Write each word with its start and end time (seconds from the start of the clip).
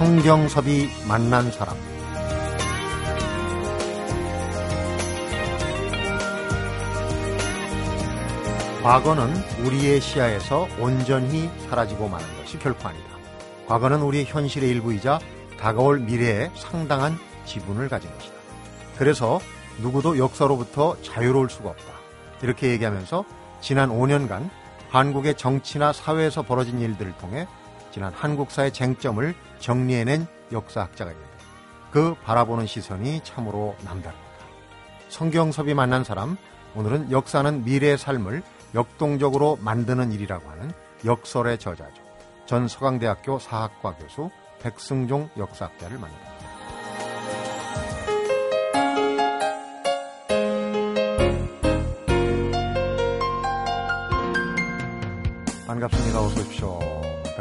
성경섭이 0.00 0.88
만난 1.06 1.52
사람 1.52 1.76
과거는 8.82 9.30
우리의 9.62 10.00
시야에서 10.00 10.68
온전히 10.78 11.50
사라지고 11.68 12.08
마는 12.08 12.26
것이 12.38 12.58
결코 12.58 12.88
아니다. 12.88 13.04
과거는 13.66 14.00
우리의 14.00 14.24
현실의 14.24 14.70
일부이자 14.70 15.18
다가올 15.58 15.98
미래에 15.98 16.50
상당한 16.54 17.18
지분을 17.44 17.90
가진 17.90 18.10
것이다. 18.10 18.34
그래서 18.96 19.38
누구도 19.82 20.16
역사로부터 20.16 20.96
자유로울 21.02 21.50
수가 21.50 21.68
없다. 21.68 21.92
이렇게 22.40 22.70
얘기하면서 22.70 23.26
지난 23.60 23.90
5년간 23.90 24.48
한국의 24.88 25.36
정치나 25.36 25.92
사회에서 25.92 26.40
벌어진 26.40 26.80
일들을 26.80 27.12
통해 27.18 27.46
지난 27.90 28.12
한국사의 28.12 28.72
쟁점을 28.72 29.34
정리해낸 29.58 30.26
역사학자가 30.52 31.10
있는데 31.10 31.30
그 31.90 32.14
바라보는 32.24 32.66
시선이 32.66 33.22
참으로 33.24 33.74
남다릅니다. 33.84 34.30
성경섭이 35.08 35.74
만난 35.74 36.04
사람, 36.04 36.36
오늘은 36.74 37.10
역사는 37.10 37.64
미래의 37.64 37.98
삶을 37.98 38.42
역동적으로 38.74 39.58
만드는 39.60 40.12
일이라고 40.12 40.48
하는 40.48 40.72
역설의 41.04 41.58
저자죠. 41.58 42.02
전 42.46 42.68
서강대학교 42.68 43.38
사학과 43.38 43.94
교수 43.96 44.30
백승종 44.62 45.30
역사학자를 45.36 45.98
만납니다. 45.98 46.29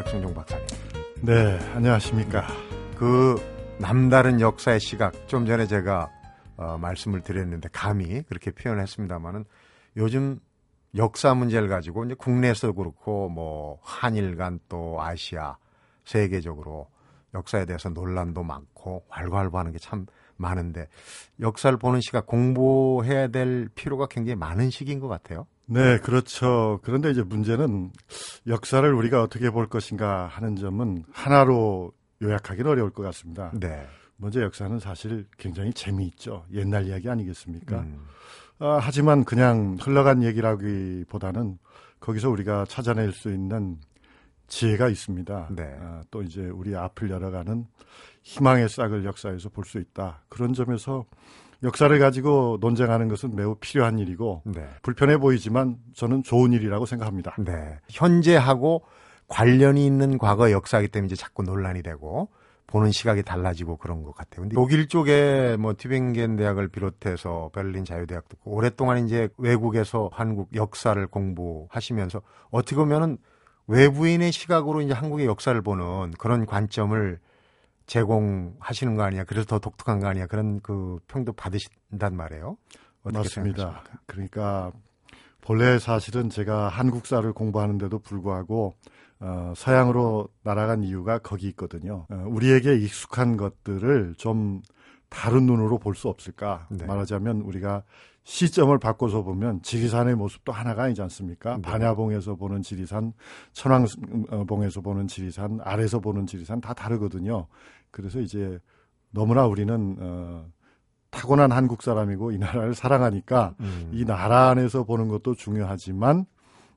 백승종 0.09 0.33
박사님. 0.33 0.65
네, 1.21 1.59
안녕하십니까. 1.75 2.47
그 2.97 3.35
남다른 3.77 4.41
역사의 4.41 4.79
시각 4.79 5.27
좀 5.27 5.45
전에 5.45 5.67
제가 5.67 6.09
어, 6.57 6.77
말씀을 6.79 7.21
드렸는데 7.21 7.69
감히 7.71 8.23
그렇게 8.23 8.49
표현했습니다만은 8.49 9.45
요즘 9.97 10.39
역사 10.95 11.35
문제를 11.35 11.67
가지고 11.69 12.05
이제 12.05 12.15
국내에서 12.15 12.71
그렇고 12.71 13.29
뭐 13.29 13.77
한일 13.83 14.35
간 14.35 14.59
또 14.67 14.99
아시아 14.99 15.57
세계적으로 16.05 16.87
역사에 17.35 17.65
대해서 17.65 17.89
논란도 17.89 18.41
많고 18.43 19.05
왈가왈부하는 19.09 19.71
게 19.73 19.77
참 19.79 20.07
많은데 20.37 20.87
역사를 21.39 21.77
보는 21.77 22.01
시각 22.01 22.25
공부해야 22.25 23.27
될 23.27 23.69
필요가 23.75 24.07
굉장히 24.07 24.37
많은 24.37 24.71
시기인 24.71 24.99
것 24.99 25.07
같아요. 25.07 25.45
네, 25.69 25.99
그렇죠. 25.99 26.79
그런데 26.83 27.11
이제 27.11 27.21
문제는 27.21 27.91
역사를 28.47 28.91
우리가 28.91 29.21
어떻게 29.21 29.51
볼 29.51 29.67
것인가 29.67 30.25
하는 30.25 30.55
점은 30.55 31.03
하나로 31.11 31.91
요약하기는 32.21 32.69
어려울 32.69 32.89
것 32.89 33.03
같습니다. 33.03 33.51
네. 33.53 33.87
먼저 34.17 34.41
역사는 34.41 34.79
사실 34.79 35.25
굉장히 35.37 35.71
재미있죠. 35.71 36.45
옛날 36.51 36.87
이야기 36.87 37.09
아니겠습니까? 37.09 37.81
음. 37.81 38.05
아, 38.57 38.79
하지만 38.81 39.23
그냥 39.23 39.77
흘러간 39.79 40.23
얘기라기보다는 40.23 41.57
거기서 41.99 42.29
우리가 42.29 42.65
찾아낼 42.67 43.11
수 43.13 43.31
있는 43.31 43.77
지혜가 44.47 44.89
있습니다. 44.89 45.49
네. 45.55 45.77
아, 45.79 46.01
또 46.09 46.23
이제 46.23 46.41
우리 46.41 46.75
앞을 46.75 47.09
열어가는 47.11 47.65
희망의 48.23 48.69
싹을 48.69 49.05
역사에서 49.05 49.49
볼 49.49 49.65
수 49.65 49.79
있다. 49.79 50.23
그런 50.29 50.53
점에서 50.53 51.05
역사를 51.63 51.97
가지고 51.99 52.57
논쟁하는 52.61 53.09
것은 53.09 53.35
매우 53.35 53.55
필요한 53.55 53.99
일이고 53.99 54.43
네. 54.45 54.65
불편해 54.81 55.17
보이지만 55.17 55.77
저는 55.93 56.23
좋은 56.23 56.53
일이라고 56.53 56.85
생각합니다. 56.85 57.35
네. 57.37 57.79
현재하고 57.89 58.83
관련이 59.27 59.85
있는 59.85 60.17
과거 60.17 60.51
역사이기 60.51 60.87
때문에 60.89 61.07
이제 61.07 61.15
자꾸 61.15 61.43
논란이 61.43 61.83
되고 61.83 62.29
보는 62.67 62.91
시각이 62.91 63.23
달라지고 63.23 63.77
그런 63.77 64.03
것 64.03 64.15
같아요. 64.15 64.41
근데 64.43 64.55
독일 64.55 64.87
쪽에 64.87 65.57
뭐 65.59 65.73
튜빙겐 65.73 66.35
대학을 66.37 66.67
비롯해서 66.69 67.49
베를린 67.53 67.83
자유대학도 67.83 68.37
오랫동안 68.45 69.05
이제 69.05 69.27
외국에서 69.37 70.09
한국 70.13 70.55
역사를 70.55 71.05
공부하시면서 71.07 72.21
어떻게 72.51 72.75
보면은 72.75 73.17
외부인의 73.67 74.31
시각으로 74.31 74.81
이제 74.81 74.93
한국의 74.93 75.25
역사를 75.25 75.59
보는 75.61 76.11
그런 76.17 76.45
관점을 76.45 77.19
제공하시는 77.89 78.95
거 78.95 79.03
아니야. 79.03 79.23
그래서 79.23 79.45
더 79.47 79.59
독특한 79.59 79.99
거 79.99 80.07
아니야. 80.07 80.27
그런 80.27 80.59
그 80.61 80.99
평도 81.07 81.33
받으신단 81.33 82.15
말이에요. 82.15 82.55
맞습니다. 83.01 83.29
생각하십니까? 83.29 83.83
그러니까 84.05 84.71
본래 85.41 85.79
사실은 85.79 86.29
제가 86.29 86.69
한국사를 86.69 87.31
공부하는데도 87.33 87.99
불구하고 87.99 88.75
어, 89.21 89.53
서양으로 89.55 90.29
날아간 90.43 90.83
이유가 90.83 91.17
거기 91.17 91.47
있거든요. 91.49 92.05
어, 92.09 92.25
우리에게 92.27 92.75
익숙한 92.77 93.35
것들을 93.37 94.13
좀 94.17 94.61
다른 95.09 95.47
눈으로 95.47 95.79
볼 95.79 95.95
수 95.95 96.07
없을까? 96.07 96.67
네. 96.69 96.85
말하자면 96.85 97.41
우리가 97.41 97.83
시점을 98.23 98.77
바꿔서 98.77 99.23
보면 99.23 99.63
지리산의 99.63 100.15
모습도 100.15 100.51
하나가 100.51 100.83
아니지 100.83 101.01
않습니까? 101.01 101.55
네. 101.55 101.61
반야봉에서 101.63 102.35
보는 102.35 102.61
지리산, 102.61 103.13
천왕봉에서 103.53 104.81
보는 104.81 105.07
지리산, 105.07 105.59
아래서 105.63 105.99
보는 105.99 106.27
지리산 106.27 106.61
다 106.61 106.73
다르거든요. 106.75 107.47
그래서 107.91 108.19
이제 108.19 108.59
너무나 109.11 109.45
우리는 109.45 109.97
어, 109.99 110.45
타고난 111.09 111.51
한국 111.51 111.81
사람이고 111.81 112.31
이 112.31 112.37
나라를 112.37 112.75
사랑하니까 112.75 113.55
음. 113.59 113.89
이 113.93 114.05
나라 114.05 114.49
안에서 114.49 114.83
보는 114.83 115.07
것도 115.07 115.35
중요하지만 115.35 116.25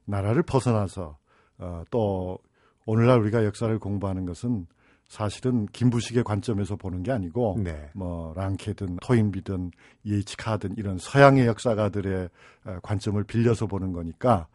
나라를 0.04 0.42
벗어나서 0.42 1.18
어, 1.58 1.84
또 1.90 2.38
오늘날 2.86 3.20
우리가 3.20 3.44
역사를 3.44 3.78
공부하는 3.78 4.26
것은 4.26 4.66
사실은 5.06 5.66
김부식의 5.66 6.24
관점에서 6.24 6.76
보는 6.76 7.02
게 7.02 7.12
아니고 7.12 7.58
네. 7.62 7.90
뭐 7.94 8.32
랑케든 8.34 8.96
토인비든 9.02 9.70
이에이치 10.04 10.38
카든 10.38 10.76
이런 10.78 10.96
서양의 10.98 11.46
역사가들의 11.46 12.28
어, 12.64 12.78
관점을 12.82 13.22
빌려서 13.24 13.66
보는 13.66 13.92
거니까 13.92 14.46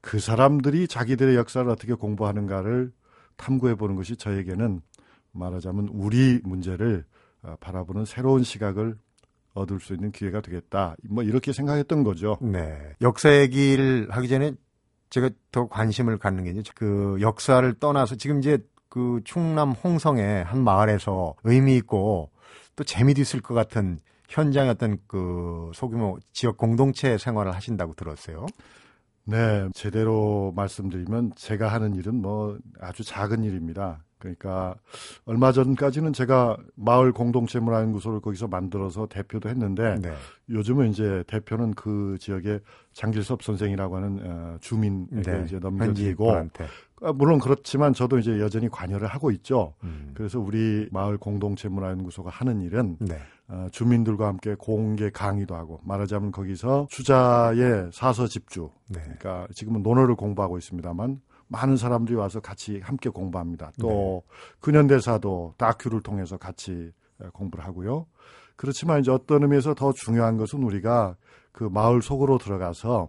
그 0.00 0.20
사람들이 0.20 0.86
자기들의 0.86 1.34
역사를 1.34 1.68
어떻게 1.68 1.94
공부하는가를 1.94 2.92
탐구해 3.36 3.74
보는 3.74 3.96
것이 3.96 4.16
저에게는 4.16 4.82
말하자면 5.34 5.88
우리 5.92 6.40
문제를 6.44 7.04
어, 7.42 7.56
바라보는 7.60 8.04
새로운 8.04 8.42
시각을 8.42 8.96
얻을 9.54 9.80
수 9.80 9.94
있는 9.94 10.10
기회가 10.10 10.40
되겠다. 10.40 10.96
뭐 11.08 11.22
이렇게 11.22 11.52
생각했던 11.52 12.02
거죠. 12.02 12.38
네. 12.40 12.76
역사 13.00 13.32
얘기를 13.38 14.08
하기 14.10 14.28
전에 14.28 14.52
제가 15.10 15.30
더 15.52 15.68
관심을 15.68 16.18
갖는 16.18 16.44
게 16.44 16.50
이제 16.50 16.72
그 16.74 17.18
역사를 17.20 17.72
떠나서 17.78 18.16
지금 18.16 18.38
이제 18.40 18.58
그 18.88 19.20
충남 19.24 19.72
홍성의 19.72 20.44
한 20.44 20.64
마을에서 20.64 21.34
의미 21.44 21.76
있고 21.76 22.30
또 22.76 22.84
재미도 22.84 23.20
있을 23.20 23.40
것 23.40 23.54
같은 23.54 23.98
현장의 24.28 24.70
어떤 24.70 24.98
그 25.06 25.70
소규모 25.74 26.18
지역 26.32 26.56
공동체 26.56 27.16
생활을 27.18 27.54
하신다고 27.54 27.94
들었어요. 27.94 28.46
네, 29.26 29.68
제대로 29.74 30.52
말씀드리면 30.54 31.32
제가 31.36 31.68
하는 31.68 31.94
일은 31.94 32.20
뭐 32.20 32.58
아주 32.80 33.04
작은 33.04 33.44
일입니다. 33.44 34.02
그러니까 34.24 34.74
얼마 35.26 35.52
전까지는 35.52 36.14
제가 36.14 36.56
마을 36.74 37.12
공동체 37.12 37.60
문화연구소를 37.60 38.20
거기서 38.20 38.48
만들어서 38.48 39.06
대표도 39.06 39.50
했는데 39.50 39.98
네. 40.00 40.14
요즘은 40.48 40.90
이제 40.90 41.22
대표는 41.26 41.74
그 41.74 42.16
지역의 42.18 42.60
장길섭 42.94 43.42
선생이라고 43.42 43.96
하는 43.96 44.20
어, 44.24 44.56
주민에게 44.60 45.30
네. 45.30 45.42
이제 45.44 45.58
넘겨지고. 45.58 46.32
아, 47.02 47.12
물론 47.12 47.38
그렇지만 47.38 47.92
저도 47.92 48.18
이제 48.18 48.40
여전히 48.40 48.70
관여를 48.70 49.08
하고 49.08 49.30
있죠. 49.32 49.74
음. 49.82 50.12
그래서 50.14 50.40
우리 50.40 50.88
마을 50.90 51.18
공동체 51.18 51.68
문화연구소가 51.68 52.30
하는 52.30 52.62
일은 52.62 52.96
네. 53.00 53.18
어, 53.48 53.66
주민들과 53.72 54.26
함께 54.26 54.54
공개 54.58 55.10
강의도 55.10 55.54
하고 55.54 55.80
말하자면 55.84 56.32
거기서 56.32 56.86
수자의 56.88 57.90
사서 57.92 58.26
집주 58.26 58.70
네. 58.88 59.00
그러니까 59.02 59.46
지금은 59.52 59.82
논어를 59.82 60.14
공부하고 60.14 60.56
있습니다만 60.56 61.20
많은 61.48 61.76
사람들이 61.76 62.16
와서 62.16 62.40
같이 62.40 62.80
함께 62.80 63.08
공부합니다. 63.08 63.72
또 63.80 64.22
네. 64.26 64.56
근현대사도 64.60 65.54
다큐를 65.56 66.02
통해서 66.02 66.36
같이 66.36 66.92
에, 67.20 67.28
공부를 67.32 67.64
하고요. 67.64 68.06
그렇지만 68.56 69.00
이제 69.00 69.10
어떤 69.10 69.42
의미에서 69.42 69.74
더 69.74 69.92
중요한 69.92 70.36
것은 70.36 70.62
우리가 70.62 71.16
그 71.52 71.64
마을 71.64 72.02
속으로 72.02 72.38
들어가서 72.38 73.08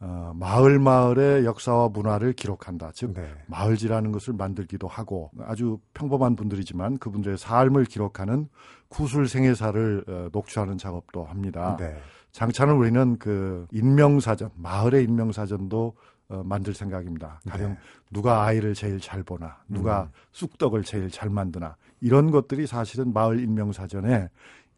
어, 0.00 0.32
마을 0.34 0.78
마을의 0.78 1.44
역사와 1.44 1.88
문화를 1.88 2.32
기록한다. 2.34 2.90
즉 2.94 3.14
네. 3.14 3.26
마을지라는 3.46 4.12
것을 4.12 4.34
만들기도 4.34 4.86
하고 4.86 5.30
아주 5.40 5.78
평범한 5.94 6.36
분들이지만 6.36 6.98
그분들의 6.98 7.38
삶을 7.38 7.84
기록하는 7.84 8.48
구술 8.88 9.28
생애사를 9.28 10.04
어, 10.06 10.28
녹취하는 10.32 10.76
작업도 10.76 11.24
합니다. 11.24 11.76
네. 11.78 11.96
장차는 12.32 12.74
우리는 12.74 13.16
그 13.18 13.66
인명사전, 13.70 14.50
마을의 14.56 15.04
인명사전도 15.04 15.94
어, 16.28 16.42
만들 16.44 16.74
생각입니다. 16.74 17.40
가령 17.48 17.72
네. 17.72 17.78
누가 18.10 18.44
아이를 18.44 18.74
제일 18.74 19.00
잘 19.00 19.22
보나, 19.22 19.58
누가 19.68 20.04
음. 20.04 20.08
쑥떡을 20.32 20.82
제일 20.82 21.10
잘 21.10 21.28
만드나 21.28 21.76
이런 22.00 22.30
것들이 22.30 22.66
사실은 22.66 23.12
마을 23.12 23.40
인명사전에 23.40 24.28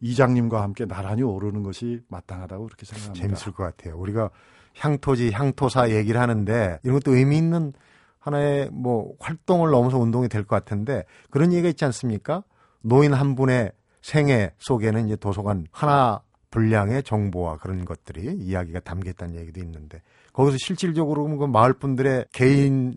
이장님과 0.01 0.61
함께 0.61 0.85
나란히 0.85 1.23
오르는 1.23 1.63
것이 1.63 2.01
마땅하다고 2.09 2.65
그렇게 2.65 2.85
생각합니다. 2.85 3.21
재밌을 3.25 3.51
것 3.53 3.63
같아요. 3.63 3.97
우리가 3.97 4.29
향토지, 4.77 5.31
향토사 5.31 5.89
얘기를 5.89 6.19
하는데 6.21 6.79
이런 6.83 6.99
것도 6.99 7.15
의미 7.15 7.37
있는 7.37 7.73
하나의 8.19 8.69
뭐 8.71 9.13
활동을 9.19 9.71
넘어서 9.71 9.97
운동이 9.97 10.27
될 10.27 10.43
것 10.43 10.55
같은데 10.55 11.05
그런 11.31 11.51
얘기가 11.53 11.69
있지 11.69 11.85
않습니까? 11.85 12.43
노인 12.81 13.13
한 13.13 13.35
분의 13.35 13.71
생애 14.01 14.53
속에는 14.59 15.07
이제 15.07 15.15
도서관 15.15 15.65
하나 15.71 16.21
분량의 16.51 17.03
정보와 17.03 17.57
그런 17.57 17.83
것들이 17.83 18.35
이야기가 18.37 18.81
담겨 18.81 19.09
있다는 19.09 19.35
얘기도 19.35 19.59
있는데 19.61 20.01
거기서 20.37 20.57
실질적으로 20.59 21.25
그 21.35 21.45
마을 21.45 21.73
분들의 21.73 22.27
개인 22.31 22.93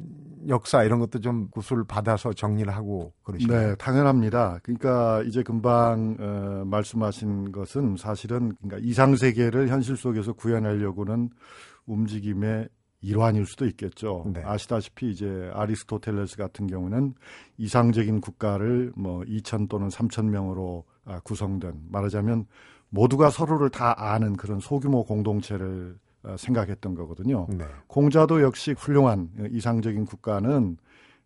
역사 0.49 0.85
이런 0.85 0.99
것도 0.99 1.21
좀 1.21 1.49
구술 1.51 1.85
받아서 1.85 2.35
정리를 2.35 2.71
하고 2.75 3.15
그러시나요? 3.23 3.69
네, 3.71 3.75
당연합니다. 3.77 4.61
그러니까 4.63 5.23
이제 5.23 5.43
금방 5.43 6.19
어, 6.21 6.65
말씀하신 6.67 7.51
것은 7.51 7.97
사실은 7.97 8.55
그러니까 8.61 8.87
이상 8.87 9.17
세계를 9.17 9.69
현실 9.69 9.97
속에서 9.97 10.35
구현하려고는 10.35 11.31
움직임의 11.87 12.69
일환일 13.01 13.47
수도 13.47 13.65
있겠죠. 13.65 14.27
네. 14.35 14.43
아시다시피 14.45 15.11
이제 15.11 15.51
아리스토텔레스 15.55 16.37
같은 16.37 16.67
경우는 16.67 17.15
이상적인 17.57 18.21
국가를 18.21 18.93
뭐 18.97 19.23
2천 19.23 19.71
또는 19.71 19.89
3천 19.89 20.27
명으로 20.27 20.85
아, 21.07 21.21
구성된 21.21 21.87
말하자면 21.89 22.45
모두가 22.91 23.31
서로를 23.31 23.71
다 23.71 23.95
아는 23.97 24.37
그런 24.37 24.61
소규모 24.61 25.05
공동체를 25.05 25.97
어, 25.97 26.10
생각했던 26.37 26.95
거거든요. 26.95 27.47
네. 27.51 27.65
공자도 27.87 28.43
역시 28.43 28.73
훌륭한 28.73 29.31
이상적인 29.51 30.05
국가는 30.05 30.77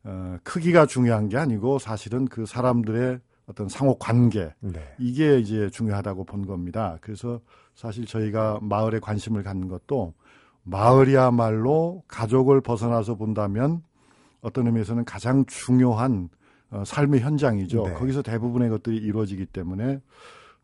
어, 0.04 0.36
크기가 0.42 0.86
중요한 0.86 1.28
게 1.28 1.36
아니고 1.38 1.78
사실은 1.78 2.26
그 2.26 2.46
사람들의 2.46 3.20
어떤 3.46 3.68
상호 3.68 3.98
관계 3.98 4.54
네. 4.60 4.80
이게 4.98 5.38
이제 5.38 5.68
중요하다고 5.70 6.24
본 6.24 6.46
겁니다. 6.46 6.98
그래서 7.00 7.40
사실 7.74 8.06
저희가 8.06 8.58
마을에 8.62 9.00
관심을 9.00 9.42
갖는 9.42 9.68
것도 9.68 10.14
마을이야말로 10.62 12.02
가족을 12.08 12.60
벗어나서 12.60 13.16
본다면 13.16 13.82
어떤 14.40 14.66
의미에서는 14.66 15.04
가장 15.04 15.44
중요한 15.46 16.28
어, 16.70 16.82
삶의 16.84 17.20
현장이죠. 17.20 17.88
네. 17.88 17.94
거기서 17.94 18.22
대부분의 18.22 18.70
것들이 18.70 18.96
이루어지기 18.96 19.46
때문에 19.46 20.00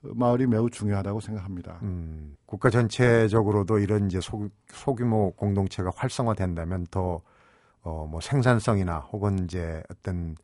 마을이 0.03 0.47
매우 0.47 0.71
중요하다고 0.71 1.21
생각합니다. 1.21 1.79
음, 1.83 2.37
국가 2.47 2.71
전체적으로도 2.71 3.79
이런 3.79 4.07
이제 4.07 4.21
소, 4.21 4.49
소규모 4.69 5.33
공동체가 5.33 5.91
활성화된다면 5.95 6.87
더 6.91 7.21
어, 7.83 8.07
뭐 8.11 8.21
생산성이나 8.21 8.99
혹은 9.13 9.45
이제 9.45 9.83
어떤 9.91 10.37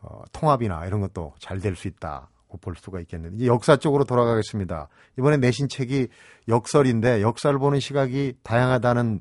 어, 0.00 0.22
통합이나 0.32 0.86
이런 0.86 1.00
것도 1.00 1.34
잘 1.38 1.60
될 1.60 1.74
수 1.74 1.88
있다고 1.88 2.58
볼 2.60 2.76
수가 2.76 3.00
있겠는데 3.00 3.36
이제 3.36 3.46
역사 3.46 3.76
쪽으로 3.76 4.04
돌아가겠습니다. 4.04 4.88
이번에 5.18 5.36
내신 5.38 5.68
책이 5.68 6.08
역설인데 6.48 7.22
역사를 7.22 7.58
보는 7.58 7.80
시각이 7.80 8.34
다양하다는 8.42 9.20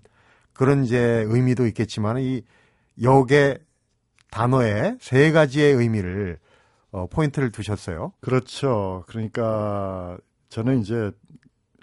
그런 0.54 0.84
이제 0.84 1.24
의미도 1.28 1.66
있겠지만 1.68 2.18
이 2.20 2.42
역의 3.02 3.60
단어에 4.32 4.98
세 5.00 5.32
가지의 5.32 5.74
의미를 5.74 6.40
어, 6.92 7.08
포인트를 7.08 7.52
두셨어요. 7.52 8.14
그렇죠. 8.22 9.04
그러니까 9.08 10.18
저는 10.50 10.80
이제 10.80 11.12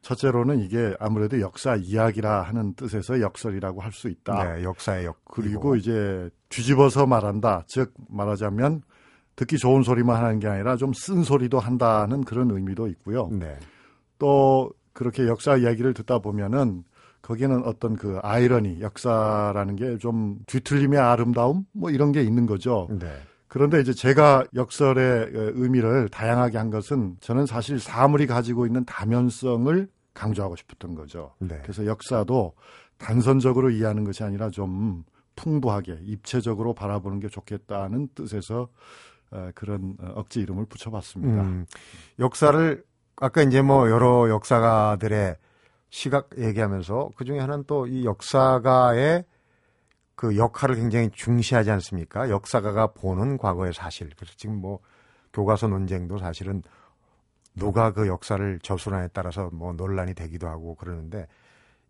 첫째로는 0.03 0.61
이게 0.61 0.95
아무래도 1.01 1.41
역사 1.41 1.77
이야기라 1.77 2.43
하는 2.43 2.75
뜻에서 2.75 3.21
역설이라고 3.21 3.81
할 3.81 3.93
수 3.93 4.09
있다. 4.09 4.57
네, 4.57 4.65
역사의 4.65 5.07
역. 5.07 5.25
그리고 5.25 5.77
이제 5.77 6.29
뒤집어서 6.51 7.07
말한다. 7.07 7.65
즉 7.67 7.95
말하자면 8.09 8.83
듣기 9.37 9.59
좋은 9.59 9.83
소리만 9.83 10.23
하는 10.23 10.39
게 10.41 10.47
아니라 10.49 10.77
좀 10.77 10.93
쓴 10.93 11.23
소리도 11.25 11.59
한다는 11.59 12.23
그런 12.23 12.51
의미도 12.51 12.87
있고요. 12.89 13.29
네. 13.33 13.57
또 14.19 14.71
그렇게 14.93 15.27
역사 15.27 15.57
이야기를 15.57 15.95
듣다 15.95 16.19
보면은 16.21 16.85
거기에는 17.23 17.65
어떤 17.65 17.97
그 17.97 18.19
아이러니, 18.23 18.81
역사라는 18.83 19.77
게 19.77 19.97
좀 19.99 20.39
뒤틀림의 20.47 20.99
아름다움 20.99 21.65
뭐 21.73 21.91
이런 21.91 22.13
게 22.13 22.23
있는 22.23 22.45
거죠. 22.47 22.89
네. 22.91 23.07
그런데 23.55 23.81
이제 23.81 23.93
제가 23.93 24.47
역설의 24.57 25.31
의미를 25.33 26.09
다양하게 26.09 26.59
한 26.59 26.71
것은 26.71 27.19
저는 27.21 27.47
사실 27.47 27.79
사물이 27.79 28.27
가지고 28.27 28.67
있는 28.67 28.85
다면성을 28.85 29.89
강조하고 30.13 30.57
싶었던 30.57 30.97
거죠. 30.97 31.35
네. 31.39 31.61
그래서 31.63 31.87
역사도 31.87 32.55
단선적으로 32.99 33.71
이해하는 33.71 34.03
것이 34.03 34.25
아니라 34.25 34.51
좀 34.51 35.05
풍부하게 35.37 36.01
입체적으로 36.03 36.75
바라보는 36.75 37.21
게 37.21 37.29
좋겠다는 37.29 38.09
뜻에서 38.17 38.67
어, 39.31 39.51
그런 39.55 39.95
어, 40.01 40.15
억지 40.17 40.41
이름을 40.41 40.67
붙여봤습니다. 40.67 41.43
음, 41.43 41.67
역사를 42.19 42.83
아까 43.15 43.43
이제 43.43 43.63
뭐 43.63 43.89
여러 43.89 44.31
역사가들의 44.31 45.37
시각 45.91 46.31
얘기하면서 46.37 47.11
그 47.15 47.25
중에 47.25 47.39
하나는 47.39 47.63
또 47.69 47.87
이 47.87 48.05
역사가의 48.05 49.25
그 50.15 50.37
역할을 50.37 50.77
굉장히 50.77 51.11
중시하지 51.11 51.71
않습니까? 51.71 52.31
역사가가 52.31 52.89
보는 52.89 53.39
과거의 53.39 53.73
사실. 53.73 54.11
그래서 54.17 54.35
지금 54.37 54.57
뭐 54.61 54.81
교과서 55.33 55.69
논쟁도 55.69 56.19
사실은 56.19 56.63
누가 57.57 57.93
그 57.93 58.07
역사를 58.07 58.59
저술하에 58.61 59.09
따라서 59.13 59.51
뭐 59.53 59.73
논란이 59.73 60.15
되기도 60.15 60.49
하고 60.49 60.75
그러는데 60.75 61.27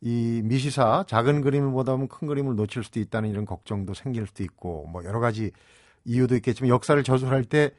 이 0.00 0.42
미시사 0.44 1.04
작은 1.08 1.40
그림을 1.40 1.72
보다 1.72 1.92
보면 1.92 2.08
큰 2.08 2.28
그림을 2.28 2.56
놓칠 2.56 2.84
수도 2.84 3.00
있다는 3.00 3.30
이런 3.30 3.46
걱정도 3.46 3.94
생길 3.94 4.26
수도 4.26 4.42
있고 4.42 4.86
뭐 4.86 5.04
여러 5.04 5.20
가지 5.20 5.52
이유도 6.04 6.34
있겠지만 6.36 6.68
역사를 6.68 7.02
저술할 7.02 7.44
때 7.44 7.70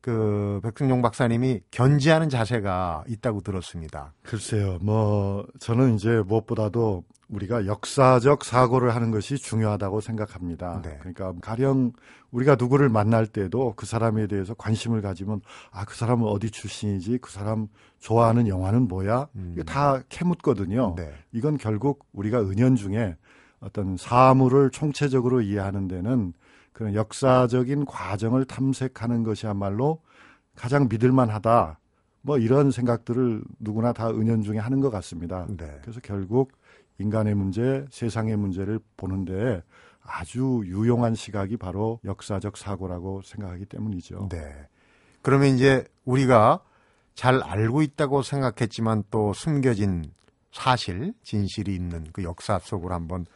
그 0.00 0.60
백승용 0.62 1.02
박사님이 1.02 1.60
견지하는 1.70 2.28
자세가 2.28 3.04
있다고 3.06 3.40
들었습니다. 3.42 4.14
글쎄요, 4.22 4.78
뭐 4.80 5.46
저는 5.58 5.94
이제 5.94 6.22
무엇보다도 6.26 7.04
우리가 7.28 7.66
역사적 7.66 8.44
사고를 8.44 8.94
하는 8.94 9.10
것이 9.10 9.36
중요하다고 9.36 10.00
생각합니다. 10.00 10.82
네. 10.82 10.96
그러니까 10.98 11.32
가령 11.40 11.92
우리가 12.32 12.56
누구를 12.56 12.88
만날 12.88 13.26
때도 13.26 13.74
그 13.76 13.86
사람에 13.86 14.26
대해서 14.26 14.54
관심을 14.54 15.00
가지면 15.00 15.40
아 15.70 15.84
그 15.84 15.96
사람은 15.96 16.26
어디 16.26 16.50
출신이지 16.50 17.18
그 17.18 17.30
사람 17.30 17.68
좋아하는 17.98 18.48
영화는 18.48 18.88
뭐야 18.88 19.28
음. 19.36 19.50
이게 19.52 19.62
다 19.62 20.00
캐묻거든요. 20.08 20.94
네. 20.96 21.12
이건 21.32 21.56
결국 21.56 22.06
우리가 22.12 22.40
은연중에 22.40 23.16
어떤 23.60 23.96
사물을 23.96 24.70
총체적으로 24.70 25.42
이해하는 25.42 25.86
데는 25.86 26.32
그런 26.72 26.94
역사적인 26.94 27.84
과정을 27.84 28.44
탐색하는 28.44 29.22
것이야말로 29.22 30.00
가장 30.54 30.88
믿을만하다. 30.88 31.78
뭐 32.22 32.38
이런 32.38 32.70
생각들을 32.70 33.42
누구나 33.58 33.92
다 33.92 34.10
은연중에 34.10 34.58
하는 34.58 34.80
것 34.80 34.90
같습니다. 34.90 35.46
네. 35.48 35.78
그래서 35.82 36.00
결국 36.02 36.52
인간의 36.98 37.34
문제, 37.34 37.86
세상의 37.90 38.36
문제를 38.36 38.78
보는데 38.96 39.62
아주 40.02 40.62
유용한 40.64 41.14
시각이 41.14 41.56
바로 41.56 41.98
역사적 42.04 42.56
사고라고 42.56 43.22
생각하기 43.22 43.66
때문이죠. 43.66 44.28
네. 44.30 44.68
그러면 45.22 45.54
이제 45.54 45.84
우리가 46.04 46.60
잘 47.14 47.42
알고 47.42 47.82
있다고 47.82 48.22
생각했지만 48.22 49.04
또 49.10 49.32
숨겨진 49.32 50.04
사실, 50.52 51.12
진실이 51.22 51.74
있는 51.74 52.06
그 52.12 52.22
역사 52.22 52.58
속으로 52.58 52.94
한번 52.94 53.26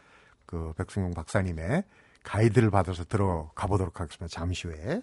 그 0.45 0.73
백승용 0.77 1.11
박사님의 1.11 1.83
가이드를 2.25 2.71
받아서 2.71 3.05
들어가 3.05 3.67
보도록 3.67 4.01
하겠습니다. 4.01 4.27
잠시 4.27 4.67
후에 4.67 5.01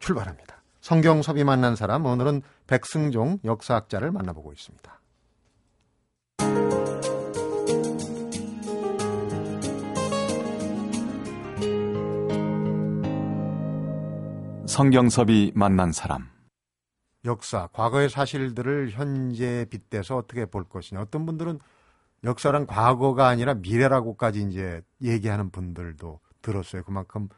출발합니다. 0.00 0.56
성경섭이 0.80 1.44
만난 1.44 1.76
사람, 1.76 2.04
오늘은 2.04 2.42
백승종 2.66 3.40
역사학자를 3.44 4.10
만나보고 4.10 4.52
있습니다. 4.52 5.00
성경섭이 14.66 15.52
만난 15.54 15.92
사람 15.92 16.28
역사, 17.24 17.68
과거의 17.72 18.08
사실들을 18.08 18.90
현재에 18.90 19.64
빗대서 19.64 20.16
어떻게 20.16 20.46
볼 20.46 20.64
것이냐. 20.68 21.00
어떤 21.00 21.26
분들은 21.26 21.58
역사란 22.24 22.66
과거가 22.66 23.26
아니라 23.26 23.54
미래라고까지 23.54 24.42
이제 24.42 24.82
얘기하는 25.02 25.50
분들도 25.50 26.20
들었어요. 26.46 26.82
그만큼 26.84 27.28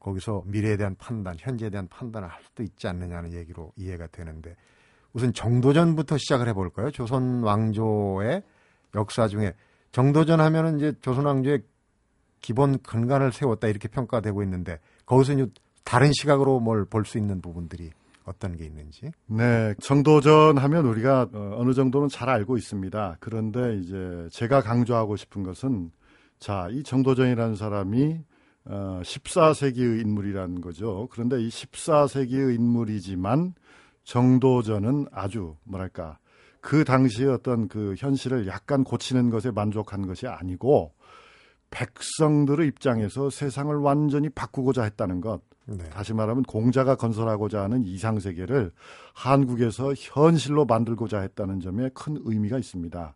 거기서 0.00 0.42
미래에 0.46 0.76
대한 0.76 0.96
판단, 0.96 1.36
현재에 1.38 1.70
대한 1.70 1.86
판단을 1.88 2.28
할 2.28 2.42
수도 2.42 2.62
있지 2.62 2.88
않느냐는 2.88 3.32
얘기로 3.34 3.72
이해가 3.76 4.06
되는데 4.08 4.56
우선 5.12 5.32
정도전부터 5.32 6.16
시작을 6.18 6.48
해볼까요? 6.48 6.90
조선 6.90 7.42
왕조의 7.42 8.42
역사 8.94 9.28
중에 9.28 9.54
정도전 9.92 10.40
하면은 10.40 10.76
이제 10.78 10.92
조선 11.00 11.26
왕조의 11.26 11.62
기본 12.40 12.78
근간을 12.82 13.32
세웠다 13.32 13.68
이렇게 13.68 13.88
평가되고 13.88 14.42
있는데 14.42 14.78
거기서 15.06 15.34
이제 15.34 15.46
다른 15.84 16.12
시각으로 16.12 16.60
뭘 16.60 16.84
볼 16.86 17.04
수 17.04 17.18
있는 17.18 17.40
부분들이 17.40 17.90
어떤 18.24 18.56
게 18.56 18.64
있는지? 18.64 19.12
네, 19.26 19.74
정도전 19.80 20.56
하면 20.58 20.86
우리가 20.86 21.28
어, 21.32 21.56
어느 21.58 21.74
정도는 21.74 22.08
잘 22.08 22.28
알고 22.30 22.56
있습니다. 22.56 23.18
그런데 23.20 23.76
이제 23.76 24.28
제가 24.32 24.62
강조하고 24.62 25.16
싶은 25.16 25.42
것은 25.42 25.90
자, 26.38 26.68
이 26.70 26.82
정도전이라는 26.82 27.54
사람이 27.56 28.20
어, 28.66 29.00
14세기의 29.02 30.00
인물이라는 30.00 30.60
거죠. 30.60 31.08
그런데 31.10 31.40
이 31.40 31.48
14세기의 31.48 32.54
인물이지만 32.54 33.54
정도전은 34.04 35.06
아주 35.12 35.56
뭐랄까 35.64 36.18
그 36.60 36.84
당시의 36.84 37.28
어떤 37.28 37.68
그 37.68 37.94
현실을 37.98 38.46
약간 38.46 38.84
고치는 38.84 39.30
것에 39.30 39.50
만족한 39.50 40.06
것이 40.06 40.26
아니고 40.26 40.94
백성들의 41.70 42.66
입장에서 42.68 43.28
세상을 43.30 43.74
완전히 43.76 44.28
바꾸고자 44.28 44.84
했다는 44.84 45.20
것. 45.20 45.42
네. 45.66 45.84
다시 45.90 46.14
말하면 46.14 46.42
공자가 46.44 46.94
건설하고자 46.94 47.62
하는 47.62 47.84
이상 47.84 48.20
세계를 48.20 48.70
한국에서 49.14 49.92
현실로 49.94 50.66
만들고자 50.66 51.20
했다는 51.20 51.60
점에 51.60 51.90
큰 51.94 52.18
의미가 52.24 52.58
있습니다. 52.58 53.14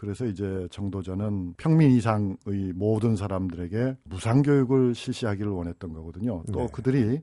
그래서 0.00 0.24
이제 0.24 0.66
정도전은 0.70 1.56
평민 1.58 1.90
이상의 1.90 2.72
모든 2.74 3.16
사람들에게 3.16 3.98
무상 4.04 4.40
교육을 4.40 4.94
실시하기를 4.94 5.50
원했던 5.50 5.92
거거든요. 5.92 6.42
또 6.50 6.60
네. 6.60 6.68
그들이 6.72 7.20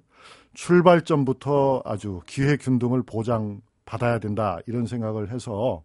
출발점부터 0.53 1.81
아주 1.85 2.21
기회 2.27 2.55
균등을 2.55 3.01
보장 3.01 3.61
받아야 3.83 4.19
된다 4.19 4.59
이런 4.67 4.85
생각을 4.85 5.31
해서 5.31 5.81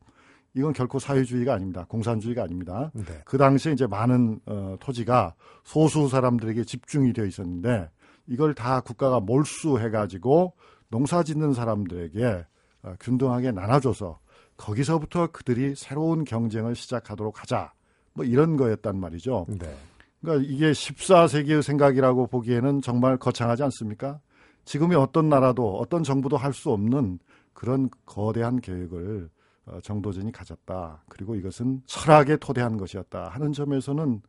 이건 0.52 0.75
결코 0.75 0.99
사회주의가 0.99 1.54
아닙니다. 1.54 1.87
공산주의가 1.88 2.42
아닙니다. 2.42 2.90
네. 2.92 3.22
그 3.25 3.38
당시에 3.38 3.72
이제 3.72 3.87
많은 3.87 4.40
어, 4.44 4.76
토지가 4.78 5.34
소수 5.64 6.08
사람들에게 6.08 6.62
집중이 6.64 7.14
되어 7.14 7.25
있었는데 7.25 7.88
이걸 8.26 8.54
다 8.54 8.80
국가가 8.80 9.18
몰수해 9.18 9.88
가지고 9.88 10.52
농사 10.90 11.22
짓는 11.22 11.54
사람들에게 11.54 12.44
어, 12.82 12.94
균등하게 13.00 13.52
나눠줘서 13.52 14.18
거기서부터 14.62 15.26
그들이 15.33 15.75
새로운 15.75 16.25
경쟁을 16.25 16.76
시작하도록 16.76 17.42
하자. 17.42 17.73
뭐 18.14 18.25
이런 18.25 18.57
거였단 18.57 18.97
말이죠. 18.97 19.47
네. 19.49 19.75
그러니까 20.21 20.49
이게 20.49 20.71
14세기의 20.71 21.62
생각이라고 21.62 22.28
보기에는 22.28 22.81
정말 22.81 23.16
거창하지 23.16 23.64
않습니까? 23.64 24.21
지금의 24.64 24.97
어떤 24.97 25.28
나라도 25.28 25.78
어떤 25.78 26.04
정부도 26.04 26.37
할 26.37 26.52
수 26.52 26.71
없는 26.71 27.19
그런 27.52 27.90
거대한 28.07 28.61
계획을 28.61 29.28
어, 29.66 29.81
정도전이 29.83 30.31
가졌다. 30.31 31.04
그리고 31.09 31.35
이것은 31.35 31.83
철학에 31.87 32.37
토대한 32.37 32.76
것이었다 32.76 33.28
하는 33.31 33.52
점에서는 33.52 34.23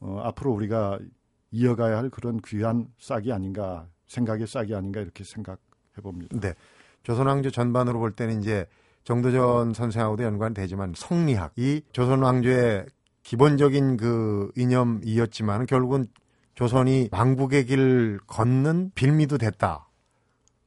어, 0.00 0.20
앞으로 0.24 0.52
우리가 0.52 1.00
이어가야 1.50 1.98
할 1.98 2.10
그런 2.10 2.40
귀한 2.46 2.86
싹이 2.98 3.32
아닌가 3.32 3.88
생각의 4.06 4.46
싹이 4.46 4.72
아닌가 4.74 5.00
이렇게 5.00 5.24
생각해 5.24 5.58
봅니다. 6.00 6.38
네. 6.40 6.54
조선왕조 7.02 7.50
전반으로 7.50 7.98
볼 7.98 8.12
때는 8.12 8.40
이제 8.40 8.66
정도전 9.04 9.74
선생하고도 9.74 10.22
연관되지만 10.24 10.94
성리학이 10.96 11.82
조선 11.92 12.22
왕조의 12.22 12.86
기본적인 13.22 13.96
그 13.96 14.50
이념이었지만 14.56 15.66
결국은 15.66 16.06
조선이 16.54 17.08
왕국의 17.12 17.66
길 17.66 18.18
걷는 18.26 18.92
빌미도 18.94 19.38
됐다. 19.38 19.88